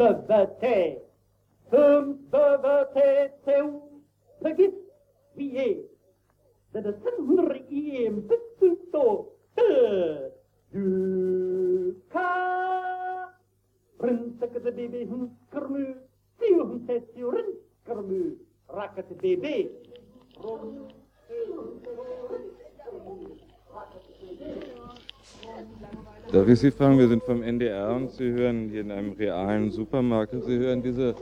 Kurt 0.03 0.27
Schwitters. 0.27 0.49
Fünfte, 0.61 1.12
Sie 26.63 26.71
fragen, 26.71 26.97
wir 26.97 27.09
sind 27.09 27.25
vom 27.25 27.43
NDR 27.43 27.91
und 27.91 28.13
Sie 28.13 28.31
hören 28.31 28.69
hier 28.69 28.83
in 28.83 28.93
einem 28.93 29.15
realen 29.15 29.73
Supermarkt 29.73 30.33
und 30.33 30.45
Sie 30.45 30.57
hören 30.59 30.81
diese... 30.81 31.13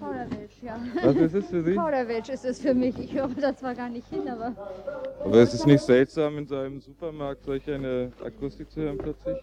Kauderwelsch, 0.00 0.62
ja. 0.62 0.80
Was 1.04 1.14
ist 1.14 1.34
es 1.34 1.46
für 1.48 1.62
Sie? 1.62 1.74
Kauderwelsch 1.74 2.30
ist 2.30 2.46
es 2.46 2.58
für 2.58 2.72
mich. 2.72 2.98
Ich 2.98 3.12
höre 3.12 3.28
da 3.38 3.54
zwar 3.54 3.74
gar 3.74 3.90
nicht 3.90 4.08
hin, 4.08 4.26
aber... 4.26 4.54
Aber 5.22 5.42
ist 5.42 5.52
es 5.52 5.66
nicht 5.66 5.82
seltsam, 5.82 6.38
in 6.38 6.46
so 6.46 6.56
einem 6.56 6.80
Supermarkt 6.80 7.44
solch 7.44 7.70
eine 7.70 8.12
Akustik 8.24 8.70
zu 8.70 8.80
hören 8.80 8.96
plötzlich? 8.96 9.36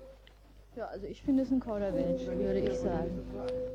Ja, 0.75 0.85
also 0.85 1.05
ich 1.05 1.21
finde 1.21 1.43
es 1.43 1.51
ein 1.51 1.59
Kauderwelsch, 1.59 2.25
würde 2.25 2.61
ich 2.61 2.79
sagen. 2.79 3.11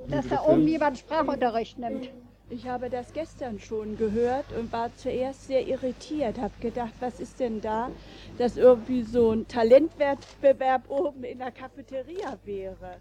Dass 0.09 0.27
da 0.27 0.43
oben 0.43 0.67
jemand 0.67 0.99
Sprachunterricht 0.99 1.79
nimmt. 1.79 2.11
Ich 2.51 2.69
habe 2.69 2.91
das 2.91 3.13
gestern 3.13 3.59
schon 3.59 3.97
gehört 3.97 4.45
und 4.59 4.71
war 4.71 4.95
zuerst 4.97 5.47
sehr 5.47 5.67
irritiert, 5.67 6.39
habe 6.39 6.53
gedacht, 6.61 6.93
was 7.01 7.19
ist 7.19 7.41
denn 7.41 7.61
da, 7.61 7.91
dass 8.37 8.57
irgendwie 8.59 9.03
so 9.03 9.31
ein 9.31 9.49
Talentwettbewerb 9.49 10.83
oben 10.89 11.25
in 11.25 11.39
der 11.39 11.51
Cafeteria 11.51 12.39
wäre. 12.45 12.97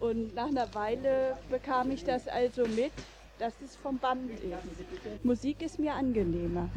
Und 0.00 0.34
nach 0.34 0.48
einer 0.48 0.72
Weile 0.74 1.38
bekam 1.50 1.90
ich 1.92 2.04
das 2.04 2.28
also 2.28 2.62
mit, 2.62 2.92
dass 3.38 3.54
es 3.64 3.74
vom 3.76 3.98
Band 3.98 4.30
ist. 4.30 5.24
Musik 5.24 5.62
ist 5.62 5.78
mir 5.78 5.94
angenehmer. 5.94 6.68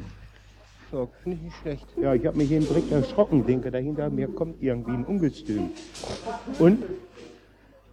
So, 0.90 1.10
finde 1.24 1.38
ich 1.38 1.44
nicht 1.44 1.58
schlecht. 1.58 1.86
Ja, 2.02 2.14
ich 2.14 2.26
habe 2.26 2.38
mich 2.38 2.50
eben 2.50 2.66
direkt 2.66 2.92
erschrocken, 2.92 3.46
denke 3.46 3.70
dahinter, 3.70 4.10
mir 4.10 4.30
kommt 4.30 4.64
irgendwie 4.64 4.94
ein 4.94 5.06
Ungestüm. 5.06 5.72
Und? 6.60 6.84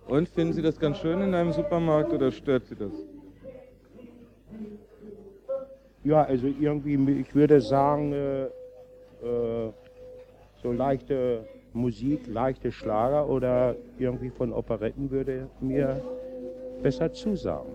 Und 0.07 0.29
finden 0.29 0.53
Sie 0.53 0.63
das 0.63 0.79
ganz 0.79 0.99
schön 0.99 1.21
in 1.21 1.35
einem 1.35 1.53
Supermarkt 1.53 2.13
oder 2.13 2.31
stört 2.31 2.67
Sie 2.67 2.77
das? 2.77 2.93
Ja, 6.05 6.23
also 6.23 6.47
irgendwie, 6.47 7.21
ich 7.21 7.35
würde 7.35 7.61
sagen, 7.63 8.13
äh, 8.13 8.45
äh, 8.45 9.73
so 10.63 10.71
leichte 10.71 11.47
Musik, 11.73 12.27
leichte 12.27 12.71
Schlager 12.71 13.27
oder 13.27 13.75
irgendwie 13.99 14.29
von 14.29 14.53
Operetten 14.53 15.11
würde 15.11 15.49
mir 15.61 16.03
besser 16.83 17.11
zusagen. 17.11 17.73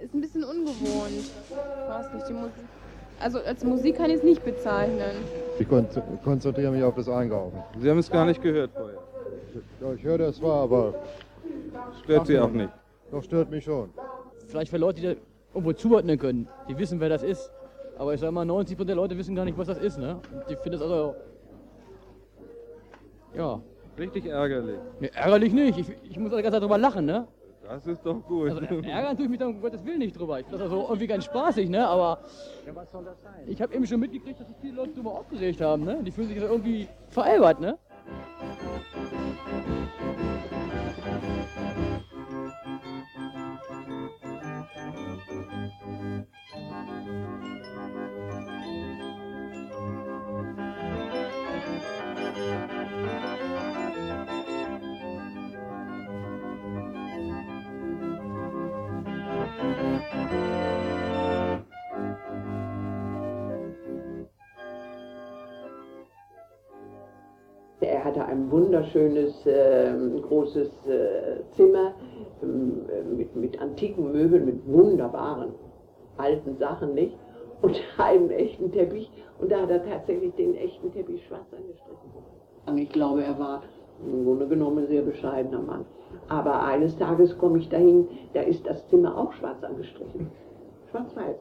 Ist 0.00 0.14
ein 0.14 0.20
bisschen 0.20 0.44
ungewohnt. 0.44 1.30
Weiß 1.88 2.14
nicht, 2.14 2.28
die 2.28 2.32
Musik. 2.32 2.52
Also 3.18 3.38
als 3.40 3.64
Musik 3.64 3.96
kann 3.96 4.08
ich 4.08 4.16
es 4.16 4.22
nicht 4.22 4.44
bezeichnen. 4.44 5.16
Ich 5.58 5.68
kon 5.68 5.86
konzentriere 6.24 6.70
mich 6.70 6.82
auf 6.82 6.94
das 6.94 7.08
Einkaufen. 7.08 7.58
Sie 7.78 7.90
haben 7.90 7.98
es 7.98 8.10
gar 8.10 8.24
nicht 8.24 8.40
gehört 8.40 8.70
vorher. 8.72 8.98
Ja, 9.80 9.92
ich 9.92 10.02
höre 10.04 10.18
das 10.18 10.36
zwar, 10.36 10.62
aber. 10.62 10.94
Stört 12.02 12.28
Sie 12.28 12.38
auch 12.38 12.50
nicht? 12.50 12.70
Doch, 13.10 13.22
stört 13.22 13.50
mich 13.50 13.64
schon. 13.64 13.90
Vielleicht 14.46 14.70
für 14.70 14.78
Leute, 14.78 15.00
die 15.00 15.16
irgendwo 15.54 15.72
zuordnen 15.72 16.18
können. 16.18 16.48
Die 16.68 16.78
wissen, 16.78 17.00
wer 17.00 17.08
das 17.08 17.22
ist. 17.22 17.50
Aber 17.98 18.14
ich 18.14 18.20
sag 18.20 18.30
mal, 18.32 18.46
90% 18.46 18.84
der 18.84 18.96
Leute 18.96 19.16
wissen 19.18 19.34
gar 19.34 19.44
nicht, 19.44 19.58
was 19.58 19.66
das 19.66 19.78
ist, 19.78 19.98
ne? 19.98 20.18
Die 20.48 20.56
finden 20.56 20.74
es 20.74 20.82
also. 20.82 21.14
Ja. 23.34 23.60
Richtig 23.98 24.26
ärgerlich. 24.26 24.78
Ne, 25.00 25.14
ärgerlich 25.14 25.52
nicht. 25.52 25.78
Ich, 25.78 25.92
ich 26.10 26.18
muss 26.18 26.30
die 26.30 26.36
ganze 26.36 26.52
Zeit 26.52 26.62
drüber 26.62 26.78
lachen, 26.78 27.04
ne? 27.04 27.26
Das 27.62 27.86
ist 27.86 28.04
doch 28.04 28.20
gut. 28.26 28.50
Also, 28.50 28.60
ärgern 28.60 29.16
tue 29.16 29.26
ich 29.26 29.30
mich 29.30 29.38
dann 29.38 29.50
um 29.50 29.60
Gottes 29.60 29.84
Willen 29.84 29.98
nicht 29.98 30.18
drüber. 30.18 30.40
Ich 30.40 30.46
finde 30.46 30.64
das 30.64 30.72
also 30.72 30.82
irgendwie 30.88 31.06
ganz 31.06 31.24
spaßig, 31.26 31.68
ne? 31.68 31.86
Aber. 31.86 32.18
Ja, 32.66 32.74
was 32.74 32.90
soll 32.90 33.04
das 33.04 33.20
sein? 33.22 33.44
Ich 33.46 33.60
habe 33.60 33.74
eben 33.74 33.86
schon 33.86 34.00
mitgekriegt, 34.00 34.40
dass 34.40 34.48
sich 34.48 34.56
viele 34.60 34.76
Leute 34.76 34.94
drüber 34.94 35.12
aufgeregt 35.12 35.60
haben, 35.60 35.84
ne? 35.84 36.02
Die 36.02 36.10
fühlen 36.10 36.28
sich 36.28 36.38
irgendwie 36.38 36.88
veralbert, 37.08 37.60
ne? 37.60 37.78
Er 67.82 68.04
hatte 68.04 68.24
ein 68.24 68.50
wunderschönes, 68.50 69.46
äh, 69.46 69.92
großes 70.28 70.68
äh, 70.86 71.42
Zimmer 71.50 71.92
ähm, 72.42 72.86
mit, 73.16 73.34
mit 73.36 73.60
antiken 73.60 74.12
Möbeln, 74.12 74.44
mit 74.44 74.66
wunderbaren 74.66 75.50
alten 76.20 76.56
Sachen, 76.58 76.94
nicht? 76.94 77.16
Und 77.62 77.76
einen 77.98 78.30
echten 78.30 78.70
Teppich. 78.72 79.10
Und 79.38 79.50
da 79.50 79.62
hat 79.62 79.70
er 79.70 79.84
tatsächlich 79.84 80.34
den 80.34 80.54
echten 80.54 80.92
Teppich 80.92 81.24
schwarz 81.26 81.46
angestrichen. 81.52 82.78
Ich 82.78 82.92
glaube, 82.92 83.24
er 83.24 83.38
war 83.38 83.62
im 84.04 84.24
Grunde 84.24 84.46
genommen 84.48 84.78
ein 84.78 84.88
sehr 84.88 85.02
bescheidener 85.02 85.60
Mann. 85.60 85.84
Aber 86.28 86.62
eines 86.62 86.96
Tages 86.96 87.36
komme 87.38 87.58
ich 87.58 87.68
dahin, 87.68 88.06
da 88.34 88.40
ist 88.40 88.66
das 88.66 88.86
Zimmer 88.88 89.16
auch 89.16 89.32
schwarz 89.32 89.62
angestrichen. 89.62 90.30
Schwarz-weiß. 90.90 91.36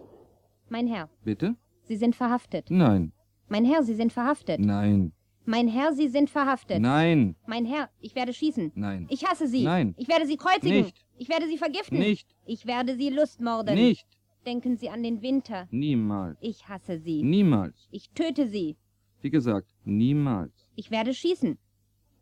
Mein 0.69 0.87
Herr, 0.87 1.09
Bitte? 1.23 1.55
Sie 1.83 1.95
sind 1.95 2.15
verhaftet. 2.15 2.69
Nein. 2.69 3.11
Mein 3.47 3.65
Herr, 3.65 3.83
Sie 3.83 3.95
sind 3.95 4.13
verhaftet. 4.13 4.59
Nein. 4.59 5.11
Mein 5.45 5.67
Herr, 5.67 5.93
Sie 5.93 6.07
sind 6.07 6.29
verhaftet. 6.29 6.79
Nein. 6.79 7.35
Mein 7.47 7.65
Herr, 7.65 7.89
ich 7.99 8.15
werde 8.15 8.33
schießen. 8.33 8.73
Nein. 8.75 9.07
Ich 9.09 9.25
hasse 9.25 9.47
Sie. 9.47 9.63
Nein. 9.63 9.95
Ich 9.97 10.07
werde 10.07 10.27
Sie 10.27 10.37
kreuzigen. 10.37 10.81
Nicht. 10.83 11.03
Ich 11.17 11.29
werde 11.29 11.47
Sie 11.47 11.57
vergiften. 11.57 11.97
Nicht. 11.97 12.27
Ich 12.45 12.67
werde 12.67 12.95
Sie 12.95 13.09
lustmorden. 13.09 13.73
Nicht. 13.73 14.05
Denken 14.45 14.77
Sie 14.77 14.89
an 14.89 15.03
den 15.03 15.21
Winter. 15.21 15.67
Niemals. 15.71 16.37
Ich 16.41 16.67
hasse 16.67 16.99
Sie. 16.99 17.23
Niemals. 17.23 17.87
Ich 17.91 18.09
töte 18.11 18.47
Sie. 18.47 18.77
Wie 19.21 19.29
gesagt, 19.29 19.75
niemals. 19.83 20.71
Ich 20.75 20.91
werde 20.91 21.13
schießen. 21.13 21.57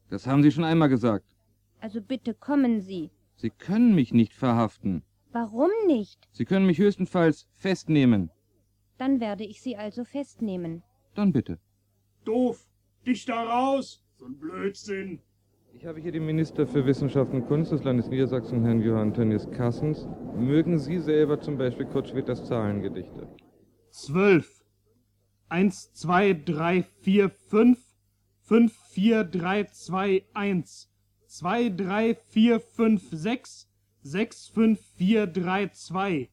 Das 0.09 0.25
haben 0.25 0.41
Sie 0.41 0.51
schon 0.51 0.63
einmal 0.63 0.89
gesagt. 0.89 1.25
Also 1.79 2.01
bitte 2.01 2.33
kommen 2.33 2.81
Sie. 2.81 3.11
Sie 3.35 3.51
können 3.51 3.93
mich 3.93 4.13
nicht 4.13 4.33
verhaften. 4.33 5.03
Warum 5.31 5.69
nicht? 5.85 6.27
Sie 6.31 6.45
können 6.45 6.65
mich 6.65 6.79
höchstenfalls 6.79 7.47
festnehmen. 7.53 8.31
Dann 8.97 9.19
werde 9.19 9.43
ich 9.43 9.61
Sie 9.61 9.75
also 9.75 10.03
festnehmen. 10.03 10.81
Dann 11.13 11.33
bitte. 11.33 11.59
Doof! 12.25 12.67
Dich 13.05 13.25
da 13.25 13.43
raus! 13.43 14.03
So 14.15 14.25
ein 14.25 14.39
Blödsinn! 14.39 15.21
Ich 15.79 15.85
habe 15.85 16.01
hier 16.01 16.11
den 16.11 16.25
Minister 16.25 16.65
für 16.65 16.83
Wissenschaft 16.87 17.31
und 17.33 17.45
Kunst 17.45 17.71
des 17.71 17.83
Landes 17.83 18.07
Niedersachsen, 18.09 18.63
Herrn 18.63 18.81
Johann 18.81 19.13
Tönnies 19.13 19.47
Kassens. 19.51 20.07
Mögen 20.35 20.79
Sie 20.79 20.97
selber 20.97 21.39
zum 21.39 21.55
Beispiel 21.55 21.85
Kurt 21.85 22.09
Schwitters 22.09 22.43
Zahlengedichte? 22.47 23.27
Zwölf. 23.91 24.65
Eins, 25.49 25.93
zwei, 25.93 26.33
drei, 26.33 26.81
vier, 26.81 27.29
fünf. 27.29 27.77
Fünf, 28.41 28.73
vier, 28.89 29.23
drei, 29.23 29.65
zwei, 29.65 30.25
eins. 30.33 30.91
Zwei, 31.27 31.69
drei, 31.69 32.15
vier, 32.15 32.59
fünf, 32.59 33.11
sechs. 33.11 33.69
Sechs, 34.01 34.47
fünf, 34.47 34.79
vier, 34.95 35.27
drei, 35.27 35.67
zwei. 35.67 36.31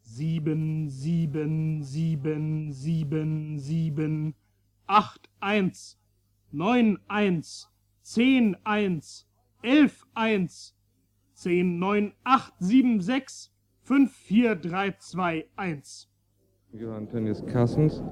Sieben, 0.00 0.88
sieben, 0.88 1.84
sieben, 1.84 2.72
sieben, 2.72 3.58
sieben. 3.60 4.34
Acht, 4.88 5.30
eins. 5.38 5.96
Neun, 6.50 6.98
eins. 7.06 7.69
Zehn, 8.12 8.56
eins. 8.64 9.24
Elf, 9.62 10.04
eins. 10.14 10.74
Zehn, 11.32 11.78
neun, 11.78 12.12
acht, 12.24 12.52
sieben, 12.58 13.00
sechs. 13.00 13.52
Fünf, 13.82 14.10
vier, 14.10 14.56
drei, 14.56 14.96
zwei, 14.98 15.46
eins. 15.54 16.08
Johann 16.72 17.08
Tönnies 17.08 17.46
Kassens. 17.46 18.02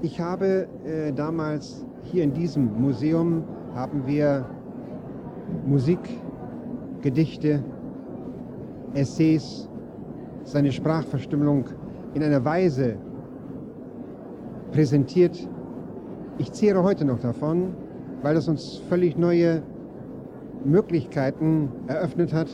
Ich 0.00 0.20
habe 0.20 0.68
äh, 0.84 1.12
damals 1.12 1.84
hier 2.04 2.22
in 2.22 2.32
diesem 2.32 2.80
Museum 2.80 3.42
haben 3.74 4.06
wir 4.06 4.48
Musik, 5.66 5.98
Gedichte, 7.00 7.64
Essays, 8.94 9.68
seine 10.44 10.70
Sprachverstümmelung 10.70 11.64
in 12.14 12.22
einer 12.22 12.44
Weise 12.44 12.96
präsentiert. 14.70 15.48
Ich 16.38 16.52
zehre 16.52 16.84
heute 16.84 17.04
noch 17.04 17.18
davon, 17.18 17.74
weil 18.22 18.36
es 18.36 18.48
uns 18.48 18.80
völlig 18.88 19.18
neue 19.18 19.62
Möglichkeiten 20.64 21.68
eröffnet 21.86 22.32
hat, 22.32 22.48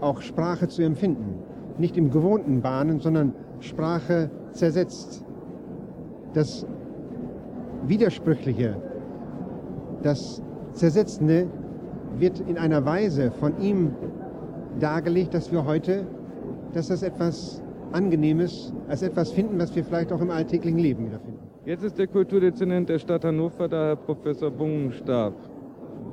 auch 0.00 0.22
Sprache 0.22 0.68
zu 0.68 0.82
empfinden. 0.82 1.38
Nicht 1.78 1.96
im 1.96 2.10
gewohnten 2.10 2.62
Bahnen, 2.62 3.00
sondern 3.00 3.34
Sprache 3.60 4.30
zersetzt. 4.52 5.24
Das 6.32 6.66
Widersprüchliche, 7.86 8.76
das 10.02 10.42
Zersetzende 10.72 11.46
wird 12.18 12.40
in 12.40 12.58
einer 12.58 12.84
Weise 12.84 13.30
von 13.30 13.60
ihm 13.60 13.92
dargelegt, 14.80 15.34
dass 15.34 15.52
wir 15.52 15.64
heute, 15.64 16.06
dass 16.72 16.88
das 16.88 17.02
etwas 17.02 17.62
Angenehmes, 17.92 18.72
als 18.88 19.02
etwas 19.02 19.30
finden, 19.30 19.58
was 19.58 19.74
wir 19.76 19.84
vielleicht 19.84 20.12
auch 20.12 20.20
im 20.20 20.30
alltäglichen 20.30 20.78
Leben 20.78 21.06
wiederfinden. 21.06 21.33
Jetzt 21.66 21.82
ist 21.82 21.96
der 21.96 22.08
Kulturdezernent 22.08 22.90
der 22.90 22.98
Stadt 22.98 23.24
Hannover 23.24 23.66
da, 23.68 23.86
Herr 23.86 23.96
Professor 23.96 24.50
Bungenstab. 24.50 25.32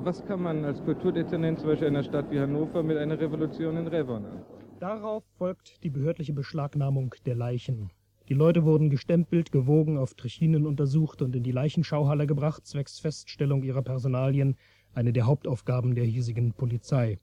Was 0.01 0.25
kann 0.25 0.43
man 0.43 0.63
als 0.63 0.81
Kulturdezernent 0.81 1.59
zum 1.59 1.67
Beispiel 1.67 1.89
einer 1.89 2.03
Stadt 2.03 2.31
wie 2.31 2.39
Hannover 2.39 2.81
mit 2.81 2.95
einer 2.95 3.19
Revolution 3.19 3.75
in 3.75 3.87
Revon 3.87 4.23
an? 4.23 4.45
Darauf 4.79 5.25
folgt 5.37 5.83
die 5.83 5.89
behördliche 5.89 6.31
Beschlagnahmung 6.31 7.13
der 7.25 7.35
Leichen. 7.35 7.89
Die 8.29 8.33
Leute 8.33 8.63
wurden 8.63 8.89
gestempelt, 8.89 9.51
gewogen, 9.51 9.97
auf 9.97 10.13
Trichinen 10.13 10.65
untersucht 10.65 11.21
und 11.21 11.35
in 11.35 11.43
die 11.43 11.51
Leichenschauhalle 11.51 12.27
gebracht, 12.27 12.65
zwecks 12.65 12.99
Feststellung 12.99 13.61
ihrer 13.63 13.81
Personalien, 13.81 14.55
eine 14.93 15.11
der 15.11 15.25
Hauptaufgaben 15.25 15.95
der 15.95 16.05
hiesigen 16.05 16.53
Polizei. 16.53 17.19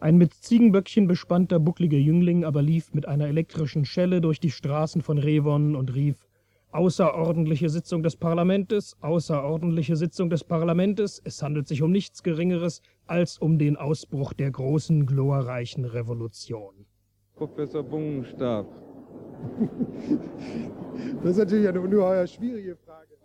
Ein 0.00 0.16
mit 0.16 0.34
Ziegenböckchen 0.34 1.06
bespannter, 1.06 1.60
buckliger 1.60 1.96
Jüngling 1.96 2.44
aber 2.44 2.60
lief 2.60 2.92
mit 2.92 3.06
einer 3.06 3.28
elektrischen 3.28 3.84
Schelle 3.84 4.20
durch 4.20 4.40
die 4.40 4.50
Straßen 4.50 5.00
von 5.00 5.18
Revon 5.18 5.76
und 5.76 5.94
rief 5.94 6.26
Außerordentliche 6.72 7.68
Sitzung 7.68 8.02
des 8.02 8.16
Parlamentes, 8.16 8.96
außerordentliche 9.00 9.96
Sitzung 9.96 10.28
des 10.30 10.44
Parlamentes, 10.44 11.22
es 11.24 11.42
handelt 11.42 11.68
sich 11.68 11.82
um 11.82 11.90
nichts 11.90 12.22
Geringeres 12.22 12.82
als 13.06 13.38
um 13.38 13.58
den 13.58 13.76
Ausbruch 13.76 14.32
der 14.32 14.50
großen, 14.50 15.06
glorreichen 15.06 15.84
Revolution. 15.84 16.86
Professor 17.34 17.82
Bungenstab. 17.82 18.66
Das 21.22 21.32
ist 21.32 21.38
natürlich 21.38 21.68
eine 21.68 21.80
ungeheuer 21.80 22.26
schwierige 22.26 22.74
Frage. 22.74 23.16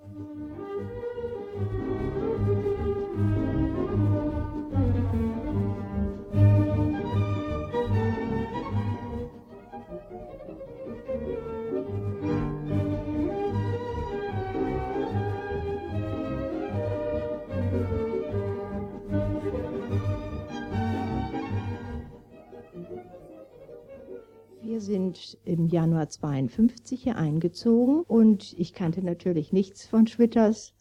Sind 24.82 25.38
im 25.46 25.68
Januar 25.68 26.10
52 26.10 27.04
hier 27.04 27.16
eingezogen 27.16 28.02
und 28.02 28.54
ich 28.58 28.74
kannte 28.74 29.04
natürlich 29.04 29.54
nichts 29.54 29.86
von 29.86 30.08
Schwitters. 30.08 30.74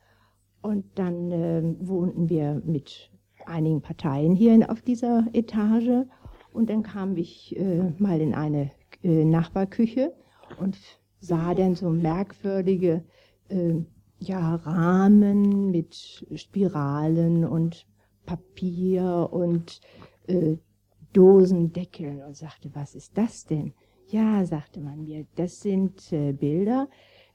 Und 0.62 0.84
dann 0.96 1.30
äh, 1.30 1.62
wohnten 1.80 2.28
wir 2.28 2.60
mit 2.64 3.10
einigen 3.46 3.80
Parteien 3.80 4.34
hier 4.34 4.70
auf 4.70 4.82
dieser 4.82 5.26
Etage. 5.32 6.06
Und 6.52 6.68
dann 6.68 6.82
kam 6.82 7.16
ich 7.16 7.56
äh, 7.56 7.92
mal 7.98 8.20
in 8.20 8.34
eine 8.34 8.70
äh, 9.02 9.24
Nachbarküche 9.24 10.12
und 10.58 10.76
sah 11.20 11.54
dann 11.54 11.74
so 11.74 11.90
merkwürdige 11.90 13.04
äh, 13.48 13.74
ja, 14.18 14.56
Rahmen 14.56 15.70
mit 15.70 16.26
Spiralen 16.34 17.44
und 17.44 17.86
Papier 18.26 19.28
und 19.32 19.80
äh, 20.26 20.56
Dosendeckeln 21.12 22.22
und 22.22 22.36
sagte, 22.36 22.70
was 22.74 22.94
ist 22.94 23.16
das 23.16 23.44
denn? 23.44 23.72
Ja, 24.10 24.44
sagte 24.44 24.80
man 24.80 25.04
mir, 25.04 25.24
das 25.36 25.60
sind 25.60 26.12
äh, 26.12 26.32
Bilder 26.32 26.88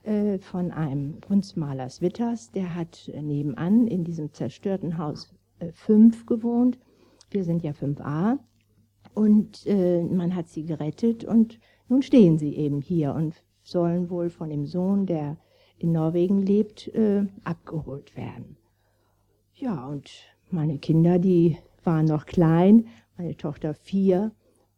äh, 0.03 0.39
von 0.39 0.71
einem 0.71 1.21
Kunstmaler 1.21 1.87
Witters, 2.01 2.51
der 2.51 2.75
hat 2.75 3.07
äh, 3.13 3.21
nebenan 3.21 3.87
in 3.87 4.03
diesem 4.03 4.33
zerstörten 4.33 4.97
Haus 4.97 5.33
5 5.71 6.21
äh, 6.21 6.25
gewohnt. 6.25 6.77
Wir 7.31 7.45
sind 7.45 7.63
ja 7.63 7.71
5a. 7.71 8.39
Und 9.13 9.65
äh, 9.65 10.03
man 10.03 10.35
hat 10.35 10.49
sie 10.49 10.65
gerettet 10.65 11.23
und 11.23 11.59
nun 11.87 12.01
stehen 12.01 12.37
sie 12.37 12.53
eben 12.57 12.81
hier 12.81 13.13
und 13.13 13.41
sollen 13.63 14.09
wohl 14.09 14.29
von 14.29 14.49
dem 14.49 14.65
Sohn, 14.65 15.05
der 15.05 15.37
in 15.77 15.93
Norwegen 15.93 16.41
lebt, 16.41 16.89
äh, 16.89 17.25
abgeholt 17.45 18.17
werden. 18.17 18.57
Ja, 19.53 19.87
und 19.87 20.11
meine 20.51 20.77
Kinder, 20.77 21.19
die 21.19 21.57
waren 21.85 22.05
noch 22.05 22.25
klein, 22.25 22.87
meine 23.17 23.37
Tochter 23.37 23.73
vier, 23.73 24.33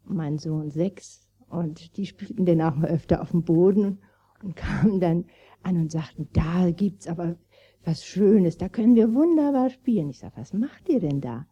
mein 0.06 0.38
Sohn 0.38 0.70
sechs. 0.70 1.27
Und 1.50 1.98
die 1.98 2.06
spielten 2.06 2.46
dann 2.46 2.62
auch 2.62 2.76
mal 2.76 2.90
öfter 2.90 3.22
auf 3.22 3.32
dem 3.32 3.44
Boden. 3.44 4.00
und 4.44 4.56
kamen 4.56 5.00
dann 5.00 5.26
an 5.64 5.78
und 5.78 5.92
sagten, 5.92 6.30
da 6.32 6.70
gibt's 6.70 7.08
aber 7.08 7.38
was 7.84 8.06
Schönes, 8.06 8.58
da 8.58 8.70
können 8.70 8.96
wir 8.96 9.14
wunderbar 9.16 9.70
spielen. 9.70 10.10
Ich 10.10 10.20
sag, 10.20 10.38
was 10.38 10.54
macht 10.54 10.88
ihr 10.90 11.00
denn 11.00 11.22
da? 11.22 11.48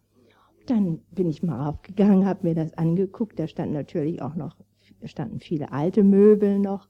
Dann 0.68 1.00
bin 1.12 1.28
ich 1.28 1.42
mal 1.42 1.68
aufgegangen, 1.68 2.26
habe 2.26 2.48
mir 2.48 2.56
das 2.56 2.78
angeguckt. 2.78 3.40
Da 3.40 3.48
standen 3.48 3.74
natürlich 3.74 4.22
auch 4.22 4.36
noch 4.36 4.56
standen 5.04 5.40
viele 5.40 5.72
alte 5.72 6.04
Möbel 6.04 6.60
noch 6.60 6.88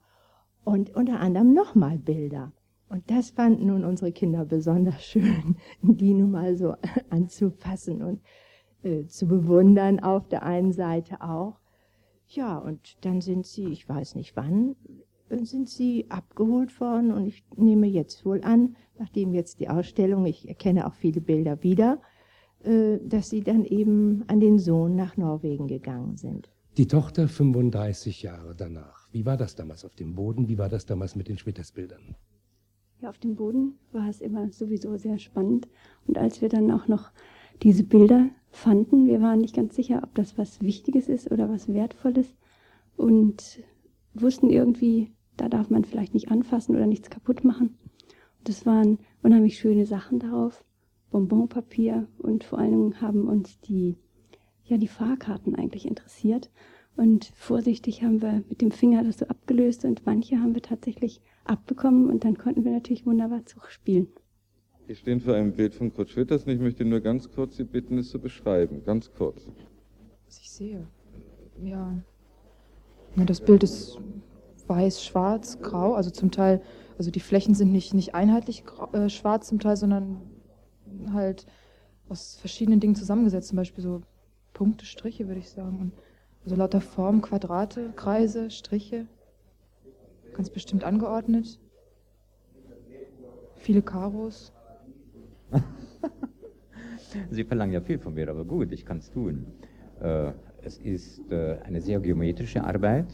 und 0.64 0.94
unter 0.94 1.20
anderem 1.20 1.52
nochmal 1.52 1.98
Bilder. 1.98 2.52
Und 2.88 3.10
das 3.10 3.30
fanden 3.30 3.66
nun 3.66 3.84
unsere 3.84 4.12
Kinder 4.12 4.44
besonders 4.44 5.04
schön, 5.04 5.56
die 5.82 6.14
nun 6.14 6.30
mal 6.30 6.56
so 6.56 6.74
anzufassen 7.10 8.02
und 8.02 8.20
äh, 8.82 9.06
zu 9.06 9.26
bewundern 9.26 10.00
auf 10.00 10.28
der 10.28 10.44
einen 10.44 10.72
Seite 10.72 11.20
auch. 11.20 11.58
Ja, 12.28 12.58
und 12.58 12.96
dann 13.04 13.20
sind 13.20 13.46
sie, 13.46 13.66
ich 13.66 13.88
weiß 13.88 14.16
nicht 14.16 14.36
wann, 14.36 14.76
sind 15.30 15.68
sie 15.68 16.06
abgeholt 16.08 16.80
worden 16.80 17.12
und 17.12 17.26
ich 17.26 17.44
nehme 17.56 17.86
jetzt 17.86 18.24
wohl 18.24 18.42
an, 18.42 18.76
nachdem 18.98 19.32
jetzt 19.34 19.60
die 19.60 19.68
Ausstellung, 19.68 20.24
ich 20.24 20.48
erkenne 20.48 20.86
auch 20.86 20.94
viele 20.94 21.20
Bilder 21.20 21.62
wieder, 21.62 22.00
äh, 22.62 22.98
dass 23.02 23.30
sie 23.30 23.42
dann 23.42 23.64
eben 23.64 24.24
an 24.28 24.40
den 24.40 24.58
Sohn 24.58 24.94
nach 24.94 25.16
Norwegen 25.16 25.66
gegangen 25.66 26.16
sind. 26.16 26.50
Die 26.76 26.86
Tochter 26.86 27.28
35 27.28 28.22
Jahre 28.22 28.54
danach. 28.54 29.08
Wie 29.10 29.24
war 29.24 29.36
das 29.36 29.54
damals 29.54 29.84
auf 29.84 29.94
dem 29.94 30.14
Boden? 30.14 30.48
Wie 30.48 30.58
war 30.58 30.68
das 30.68 30.84
damals 30.84 31.16
mit 31.16 31.28
den 31.28 31.38
Schwitters-Bildern? 31.38 32.16
Ja, 33.00 33.08
auf 33.08 33.18
dem 33.18 33.34
Boden 33.34 33.78
war 33.92 34.08
es 34.08 34.20
immer 34.20 34.50
sowieso 34.52 34.96
sehr 34.96 35.18
spannend. 35.18 35.68
Und 36.06 36.18
als 36.18 36.42
wir 36.42 36.48
dann 36.48 36.70
auch 36.70 36.86
noch 36.88 37.10
diese 37.62 37.84
Bilder 37.84 38.28
fanden, 38.56 39.06
wir 39.06 39.20
waren 39.20 39.40
nicht 39.40 39.54
ganz 39.54 39.76
sicher, 39.76 40.00
ob 40.02 40.14
das 40.14 40.38
was 40.38 40.62
Wichtiges 40.62 41.08
ist 41.08 41.30
oder 41.30 41.48
was 41.48 41.72
Wertvolles 41.72 42.34
und 42.96 43.60
wussten 44.14 44.50
irgendwie, 44.50 45.12
da 45.36 45.48
darf 45.48 45.70
man 45.70 45.84
vielleicht 45.84 46.14
nicht 46.14 46.30
anfassen 46.30 46.74
oder 46.74 46.86
nichts 46.86 47.10
kaputt 47.10 47.44
machen. 47.44 47.76
Und 48.38 48.48
das 48.48 48.64
waren 48.64 48.98
unheimlich 49.22 49.58
schöne 49.58 49.86
Sachen 49.86 50.18
darauf, 50.18 50.64
Bonbonpapier 51.10 52.08
und 52.18 52.44
vor 52.44 52.58
allen 52.58 52.70
Dingen 52.72 53.00
haben 53.00 53.28
uns 53.28 53.60
die, 53.60 53.96
ja, 54.64 54.78
die 54.78 54.88
Fahrkarten 54.88 55.54
eigentlich 55.54 55.86
interessiert. 55.86 56.50
Und 56.96 57.26
vorsichtig 57.36 58.02
haben 58.02 58.22
wir 58.22 58.42
mit 58.48 58.62
dem 58.62 58.70
Finger 58.70 59.04
das 59.04 59.18
so 59.18 59.26
abgelöst 59.26 59.84
und 59.84 60.06
manche 60.06 60.40
haben 60.40 60.54
wir 60.54 60.62
tatsächlich 60.62 61.20
abbekommen 61.44 62.08
und 62.08 62.24
dann 62.24 62.38
konnten 62.38 62.64
wir 62.64 62.72
natürlich 62.72 63.04
wunderbar 63.04 63.44
Zug 63.44 63.70
spielen. 63.70 64.08
Wir 64.86 64.94
stehen 64.94 65.20
vor 65.20 65.34
einem 65.34 65.52
Bild 65.52 65.74
von 65.74 65.92
Kurt 65.92 66.10
Schwitters 66.10 66.44
und 66.44 66.52
ich 66.52 66.60
möchte 66.60 66.84
nur 66.84 67.00
ganz 67.00 67.30
kurz 67.30 67.56
Sie 67.56 67.64
bitten, 67.64 67.98
es 67.98 68.10
zu 68.10 68.20
beschreiben. 68.20 68.84
Ganz 68.84 69.10
kurz. 69.12 69.50
Was 70.26 70.38
ich 70.38 70.50
sehe. 70.50 70.86
Ja. 71.62 71.92
ja 73.16 73.24
das 73.24 73.40
Bild 73.40 73.64
ist 73.64 73.98
weiß, 74.68 75.04
schwarz, 75.04 75.60
grau. 75.60 75.94
Also 75.94 76.10
zum 76.10 76.30
Teil, 76.30 76.62
also 76.98 77.10
die 77.10 77.20
Flächen 77.20 77.54
sind 77.54 77.72
nicht, 77.72 77.94
nicht 77.94 78.14
einheitlich 78.14 78.64
äh, 78.92 79.08
schwarz 79.08 79.48
zum 79.48 79.58
Teil, 79.58 79.76
sondern 79.76 80.20
halt 81.12 81.46
aus 82.08 82.36
verschiedenen 82.36 82.78
Dingen 82.78 82.94
zusammengesetzt. 82.94 83.48
Zum 83.48 83.56
Beispiel 83.56 83.82
so 83.82 84.02
Punkte, 84.52 84.86
Striche, 84.86 85.26
würde 85.26 85.40
ich 85.40 85.50
sagen. 85.50 85.78
Und 85.80 85.92
also 86.44 86.54
lauter 86.54 86.80
Formen, 86.80 87.22
Quadrate, 87.22 87.92
Kreise, 87.96 88.50
Striche 88.50 89.06
ganz 90.32 90.50
bestimmt 90.50 90.84
angeordnet. 90.84 91.58
Viele 93.56 93.82
Karos. 93.82 94.52
Sie 97.30 97.44
verlangen 97.44 97.72
ja 97.72 97.80
viel 97.80 97.98
von 97.98 98.14
mir, 98.14 98.28
aber 98.28 98.44
gut, 98.44 98.72
ich 98.72 98.84
kann 98.84 98.98
es 98.98 99.10
tun. 99.10 99.46
Äh, 100.00 100.32
es 100.62 100.78
ist 100.78 101.22
äh, 101.30 101.56
eine 101.64 101.80
sehr 101.80 102.00
geometrische 102.00 102.64
Arbeit. 102.64 103.06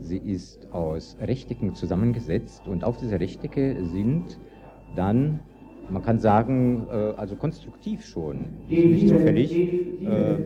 Sie 0.00 0.18
ist 0.18 0.70
aus 0.72 1.16
Rechtecken 1.20 1.74
zusammengesetzt 1.74 2.68
und 2.68 2.84
auf 2.84 2.98
diese 2.98 3.18
Rechtecke 3.18 3.84
sind 3.84 4.38
dann, 4.94 5.40
man 5.90 6.02
kann 6.02 6.18
sagen, 6.18 6.86
äh, 6.88 6.92
also 7.16 7.34
konstruktiv 7.36 8.04
schon, 8.04 8.46
nicht 8.68 9.08
zufällig, 9.08 9.52
äh, 9.56 10.38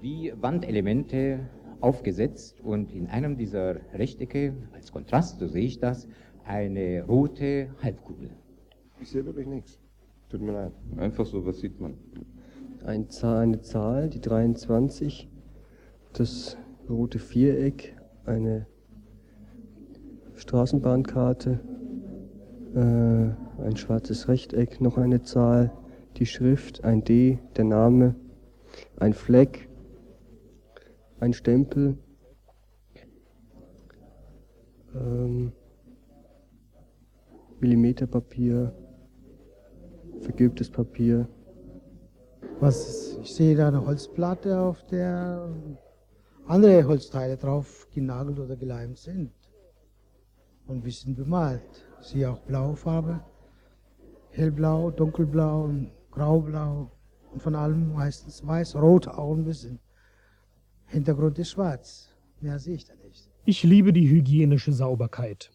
wie 0.00 0.32
Wandelemente 0.40 1.40
aufgesetzt 1.80 2.60
und 2.60 2.92
in 2.92 3.06
einem 3.06 3.36
dieser 3.36 3.76
Rechtecke, 3.94 4.54
als 4.74 4.92
Kontrast, 4.92 5.38
so 5.38 5.46
sehe 5.46 5.64
ich 5.64 5.78
das, 5.78 6.08
eine 6.44 7.04
rote 7.04 7.70
Halbkugel. 7.82 8.30
Ich 9.00 9.10
sehe 9.10 9.24
wirklich 9.24 9.46
nichts. 9.46 9.78
Tut 10.28 10.42
mir 10.42 10.52
leid. 10.52 10.72
Einfach 10.98 11.24
so, 11.24 11.46
was 11.46 11.60
sieht 11.60 11.80
man? 11.80 11.94
Ein 12.84 13.08
Zahl, 13.08 13.38
eine 13.38 13.62
Zahl, 13.62 14.10
die 14.10 14.20
23, 14.20 15.26
das 16.12 16.58
rote 16.88 17.18
Viereck, 17.18 17.96
eine 18.26 18.66
Straßenbahnkarte, 20.34 21.60
äh, 22.74 23.62
ein 23.62 23.76
schwarzes 23.76 24.28
Rechteck, 24.28 24.82
noch 24.82 24.98
eine 24.98 25.22
Zahl, 25.22 25.72
die 26.18 26.26
Schrift, 26.26 26.84
ein 26.84 27.04
D, 27.04 27.38
der 27.56 27.64
Name, 27.64 28.14
ein 28.98 29.14
Fleck, 29.14 29.70
ein 31.20 31.32
Stempel, 31.32 31.96
ähm, 34.94 35.52
Millimeterpapier, 37.60 38.74
vergilbtes 40.20 40.70
Papier. 40.70 41.28
Was 42.60 43.16
ich 43.22 43.34
sehe 43.34 43.56
da 43.56 43.68
eine 43.68 43.84
Holzplatte, 43.84 44.58
auf 44.58 44.84
der 44.86 45.48
andere 46.46 46.84
Holzteile 46.84 47.36
drauf 47.36 47.86
genagelt 47.92 48.38
oder 48.38 48.56
geleimt 48.56 48.98
sind 48.98 49.32
und 50.66 50.78
ein 50.78 50.82
bisschen 50.82 51.14
bemalt. 51.14 51.86
Ich 52.00 52.08
sehe 52.08 52.30
auch 52.30 52.40
Blaufarbe, 52.40 53.20
hellblau, 54.30 54.90
dunkelblau, 54.90 55.70
graublau 56.10 56.90
und 57.32 57.42
von 57.42 57.54
allem 57.54 57.92
meistens 57.92 58.46
weiß, 58.46 58.76
rot 58.76 59.08
auch 59.08 59.34
ein 59.34 59.44
bisschen. 59.44 59.78
Hintergrund 60.86 61.38
ist 61.38 61.50
schwarz. 61.50 62.08
Mehr 62.40 62.58
sehe 62.58 62.76
ich 62.76 62.84
da 62.86 62.94
nicht. 62.94 63.28
Ich 63.44 63.62
liebe 63.62 63.92
die 63.92 64.08
hygienische 64.08 64.72
Sauberkeit. 64.72 65.50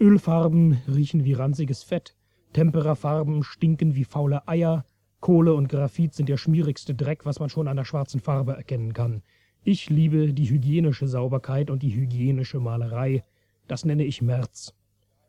Ölfarben 0.00 0.78
riechen 0.88 1.24
wie 1.24 1.34
ranziges 1.34 1.82
Fett, 1.82 2.16
Temperafarben 2.52 3.42
stinken 3.42 3.94
wie 3.94 4.04
faule 4.04 4.46
Eier, 4.46 4.84
Kohle 5.20 5.54
und 5.54 5.68
Graphit 5.68 6.14
sind 6.14 6.28
der 6.28 6.36
schmierigste 6.36 6.94
Dreck, 6.94 7.24
was 7.24 7.38
man 7.38 7.48
schon 7.48 7.68
an 7.68 7.76
der 7.76 7.84
schwarzen 7.84 8.20
Farbe 8.20 8.54
erkennen 8.54 8.92
kann. 8.92 9.22
Ich 9.62 9.88
liebe 9.88 10.34
die 10.34 10.50
hygienische 10.50 11.06
Sauberkeit 11.06 11.70
und 11.70 11.82
die 11.82 11.94
hygienische 11.94 12.58
Malerei. 12.58 13.22
Das 13.68 13.84
nenne 13.84 14.04
ich 14.04 14.20
Merz. 14.20 14.74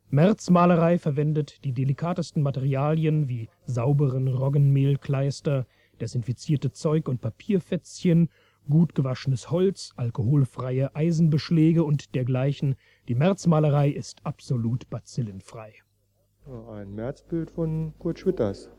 Märzmalerei 0.10 0.98
verwendet 0.98 1.64
die 1.64 1.74
delikatesten 1.74 2.42
Materialien 2.42 3.30
wie 3.30 3.50
sauberen 3.66 4.28
Roggenmehlkleister, 4.28 5.68
desinfizierte 6.02 6.72
Zeug- 6.72 7.08
und 7.08 7.22
Papierfätzchen 7.22 8.30
gut 8.70 8.96
gewaschenes 8.96 9.52
Holz, 9.52 9.94
alkoholfreie 9.96 10.96
Eisenbeschläge 10.96 11.84
und 11.84 12.16
dergleichen. 12.16 12.76
Die 13.08 13.16
Märzmalerei 13.16 13.90
ist 13.90 14.26
absolut 14.26 14.90
bazillenfrei. 14.90 15.83
Ein 16.46 16.94
Märzbild 16.94 17.52
von 17.52 17.94
Kurt 18.00 18.20
Schwitters. 18.20 18.70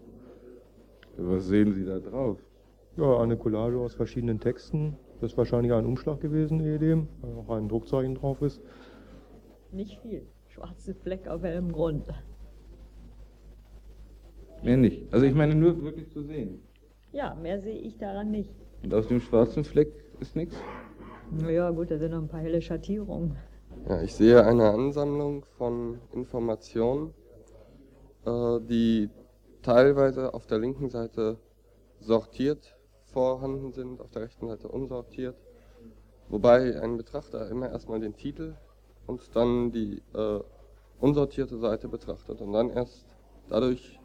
Was 1.16 1.46
sehen 1.46 1.72
Sie 1.72 1.87
da 1.87 1.98
drauf? 1.98 2.38
Ja, 2.98 3.20
eine 3.20 3.38
Collage 3.38 3.79
aus 3.79 3.94
verschiedenen 3.94 4.38
Texten. 4.38 4.98
Das 5.20 5.33
ist 5.33 5.38
wahrscheinlich 5.38 5.72
ein 5.72 5.87
Umschlag 5.87 6.20
gewesen, 6.20 6.61
ehedem, 6.61 7.09
weil 7.22 7.33
auch 7.33 7.48
ein 7.57 7.68
Druckzeichen 7.68 8.16
drauf 8.16 8.42
ist. 8.42 8.61
Nicht 9.72 9.98
viel. 10.00 10.27
Schwarze 10.48 10.94
Fleck 10.94 11.27
auf 11.27 11.42
hellem 11.42 11.72
Grund. 11.72 12.05
Mehr 14.62 14.77
nicht. 14.77 15.12
Also 15.12 15.24
ich 15.24 15.35
meine 15.35 15.55
nur 15.55 15.83
wirklich 15.83 16.11
zu 16.11 16.22
sehen. 16.22 16.62
Ja, 17.12 17.35
mehr 17.35 17.62
sehe 17.62 17.79
ich 17.79 17.96
daran 17.96 18.31
nicht. 18.31 18.55
Und 18.83 18.92
aus 18.92 19.09
dem 19.09 19.20
schwarzen 19.20 19.64
Fleck 19.64 19.90
ist 20.20 20.37
nichts? 20.37 20.55
Ja, 21.49 21.70
gut, 21.70 21.91
da 21.91 21.97
sind 21.97 22.11
noch 22.11 22.20
ein 22.20 22.28
paar 22.28 22.41
helle 22.41 22.61
Schattierungen. 22.61 23.36
Ja, 23.88 24.03
ich 24.03 24.14
sehe 24.14 24.45
eine 24.45 24.70
Ansammlung 24.70 25.47
von 25.57 25.99
Informationen, 26.12 27.14
die 28.27 29.11
teilweise 29.62 30.33
auf 30.35 30.47
der 30.47 30.59
linken 30.59 30.89
Seite 30.89 31.39
sortiert 32.01 32.77
vorhanden 33.14 33.72
sind, 33.72 34.01
auf 34.01 34.11
der 34.11 34.22
rechten 34.22 34.49
Seite 34.49 34.68
unsortiert. 34.68 35.37
Wobei 36.29 36.81
ein 36.81 36.97
Betrachter 36.97 37.49
immer 37.49 37.70
erstmal 37.70 38.01
den 38.01 38.16
Titel 38.16 38.55
und 39.07 39.20
dann 39.35 39.70
die 39.72 40.03
äh, 40.14 40.41
unsortierte 41.01 41.59
Seite 41.59 41.89
betrachtet 41.89 42.41
und 42.41 42.53
dann 42.53 42.70
erst 42.70 43.07
dadurch 43.49 44.01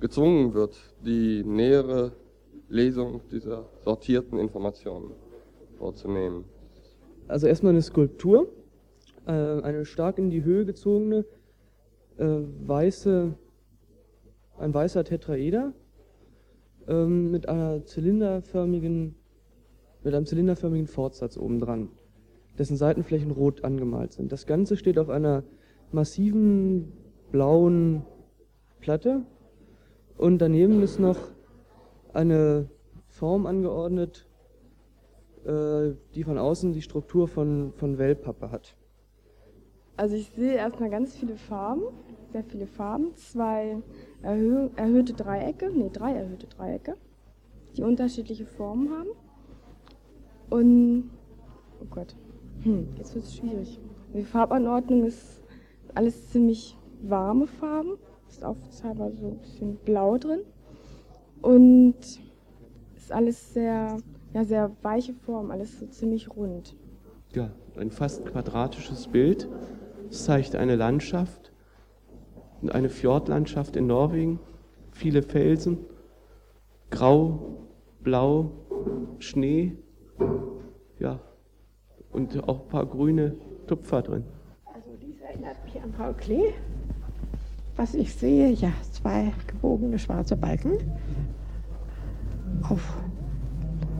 gezwungen 0.00 0.54
wird, 0.54 0.76
die 1.04 1.44
nähere 1.44 2.12
Lesung 2.68 3.20
dieser 3.30 3.66
sortierten 3.84 4.38
Informationen 4.38 5.12
vorzunehmen. 5.78 6.44
Also 7.28 7.46
erstmal 7.46 7.70
eine 7.70 7.82
Skulptur, 7.82 8.48
äh, 9.26 9.30
eine 9.30 9.84
stark 9.84 10.18
in 10.18 10.30
die 10.30 10.42
Höhe 10.42 10.64
gezogene 10.64 11.24
äh, 12.18 12.24
weiße, 12.66 13.34
ein 14.58 14.74
weißer 14.74 15.04
Tetraeder 15.04 15.72
ähm, 16.88 17.30
mit 17.30 17.48
einer 17.48 17.84
zylinderförmigen, 17.84 19.16
mit 20.02 20.14
einem 20.14 20.26
zylinderförmigen 20.26 20.86
Fortsatz 20.86 21.36
obendran, 21.36 21.88
dessen 22.58 22.76
Seitenflächen 22.76 23.30
rot 23.30 23.64
angemalt 23.64 24.12
sind. 24.12 24.32
Das 24.32 24.46
Ganze 24.46 24.76
steht 24.76 24.98
auf 24.98 25.10
einer 25.10 25.44
massiven 25.92 26.92
blauen 27.32 28.02
Platte 28.80 29.22
und 30.16 30.38
daneben 30.38 30.82
ist 30.82 30.98
noch 30.98 31.18
eine 32.12 32.70
Form 33.08 33.46
angeordnet, 33.46 34.26
äh, 35.44 35.94
die 36.14 36.24
von 36.24 36.38
außen 36.38 36.72
die 36.72 36.82
Struktur 36.82 37.28
von, 37.28 37.72
von 37.76 37.98
Wellpappe 37.98 38.50
hat. 38.50 38.76
Also 39.96 40.14
ich 40.14 40.30
sehe 40.36 40.54
erstmal 40.54 40.90
ganz 40.90 41.16
viele 41.16 41.36
Farben, 41.36 41.82
sehr 42.32 42.44
viele 42.44 42.66
Farben, 42.66 43.14
zwei 43.16 43.82
erhö 44.22 44.68
erhöhte 44.76 45.14
Dreiecke, 45.14 45.70
nee, 45.70 45.90
drei 45.90 46.12
erhöhte 46.12 46.46
Dreiecke, 46.46 46.96
die 47.76 47.82
unterschiedliche 47.82 48.44
Formen 48.44 48.90
haben. 48.90 49.08
Und, 50.50 51.10
oh 51.80 51.86
Gott, 51.90 52.14
hm, 52.62 52.88
jetzt 52.96 53.14
wird 53.14 53.24
es 53.24 53.36
schwierig. 53.36 53.80
Die 54.14 54.24
Farbanordnung 54.24 55.04
ist 55.04 55.42
alles 55.94 56.30
ziemlich 56.30 56.76
warme 57.02 57.46
Farben, 57.46 57.96
ist 58.28 58.44
auch 58.44 58.56
teilweise 58.80 59.16
so 59.16 59.26
ein 59.28 59.38
bisschen 59.38 59.76
blau 59.76 60.18
drin. 60.18 60.40
Und 61.40 61.96
ist 62.96 63.12
alles 63.12 63.54
sehr, 63.54 63.98
ja, 64.34 64.44
sehr 64.44 64.70
weiche 64.82 65.14
Form, 65.14 65.50
alles 65.50 65.78
so 65.78 65.86
ziemlich 65.86 66.28
rund. 66.34 66.76
Ja, 67.34 67.50
ein 67.78 67.90
fast 67.90 68.26
quadratisches 68.26 69.06
Bild. 69.06 69.48
Es 70.10 70.24
zeigt 70.24 70.54
eine 70.54 70.76
Landschaft, 70.76 71.52
eine 72.68 72.88
Fjordlandschaft 72.88 73.76
in 73.76 73.86
Norwegen, 73.86 74.38
viele 74.92 75.22
Felsen, 75.22 75.78
grau, 76.90 77.68
blau, 78.00 78.52
Schnee, 79.18 79.76
ja, 80.98 81.20
und 82.10 82.48
auch 82.48 82.62
ein 82.62 82.68
paar 82.68 82.86
grüne 82.86 83.36
Tupfer 83.66 84.02
drin. 84.02 84.24
Also 84.64 84.90
dies 85.00 85.20
erinnert 85.20 85.62
mich 85.64 85.82
an 85.82 85.92
Paul 85.92 86.14
Klee. 86.14 86.52
Was 87.76 87.94
ich 87.94 88.14
sehe, 88.14 88.50
ja, 88.50 88.72
zwei 88.90 89.32
gebogene 89.46 89.98
schwarze 89.98 90.36
Balken 90.36 90.78
auf, 92.62 92.96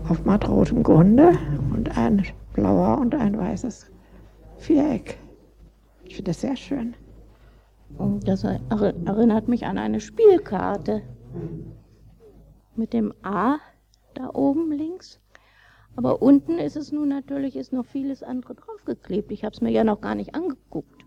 auf 0.08 0.24
mattrotem 0.24 0.82
Grunde 0.82 1.32
und 1.74 1.96
ein 1.98 2.24
blauer 2.54 2.98
und 2.98 3.14
ein 3.14 3.36
weißes 3.36 3.90
Viereck. 4.56 5.18
Ich 6.08 6.16
finde 6.16 6.30
das 6.30 6.40
sehr 6.40 6.56
schön. 6.56 6.94
Und 7.98 8.26
das 8.28 8.44
erinnert 8.44 9.48
mich 9.48 9.66
an 9.66 9.78
eine 9.78 10.00
Spielkarte 10.00 11.02
mit 12.74 12.92
dem 12.92 13.12
A 13.22 13.58
da 14.14 14.30
oben 14.32 14.72
links. 14.72 15.20
Aber 15.94 16.20
unten 16.20 16.58
ist 16.58 16.76
es 16.76 16.92
nun 16.92 17.08
natürlich 17.08 17.56
ist 17.56 17.72
noch 17.72 17.86
vieles 17.86 18.22
andere 18.22 18.54
draufgeklebt. 18.54 19.32
Ich 19.32 19.44
habe 19.44 19.54
es 19.54 19.60
mir 19.62 19.70
ja 19.70 19.82
noch 19.82 20.00
gar 20.00 20.14
nicht 20.14 20.34
angeguckt. 20.34 21.05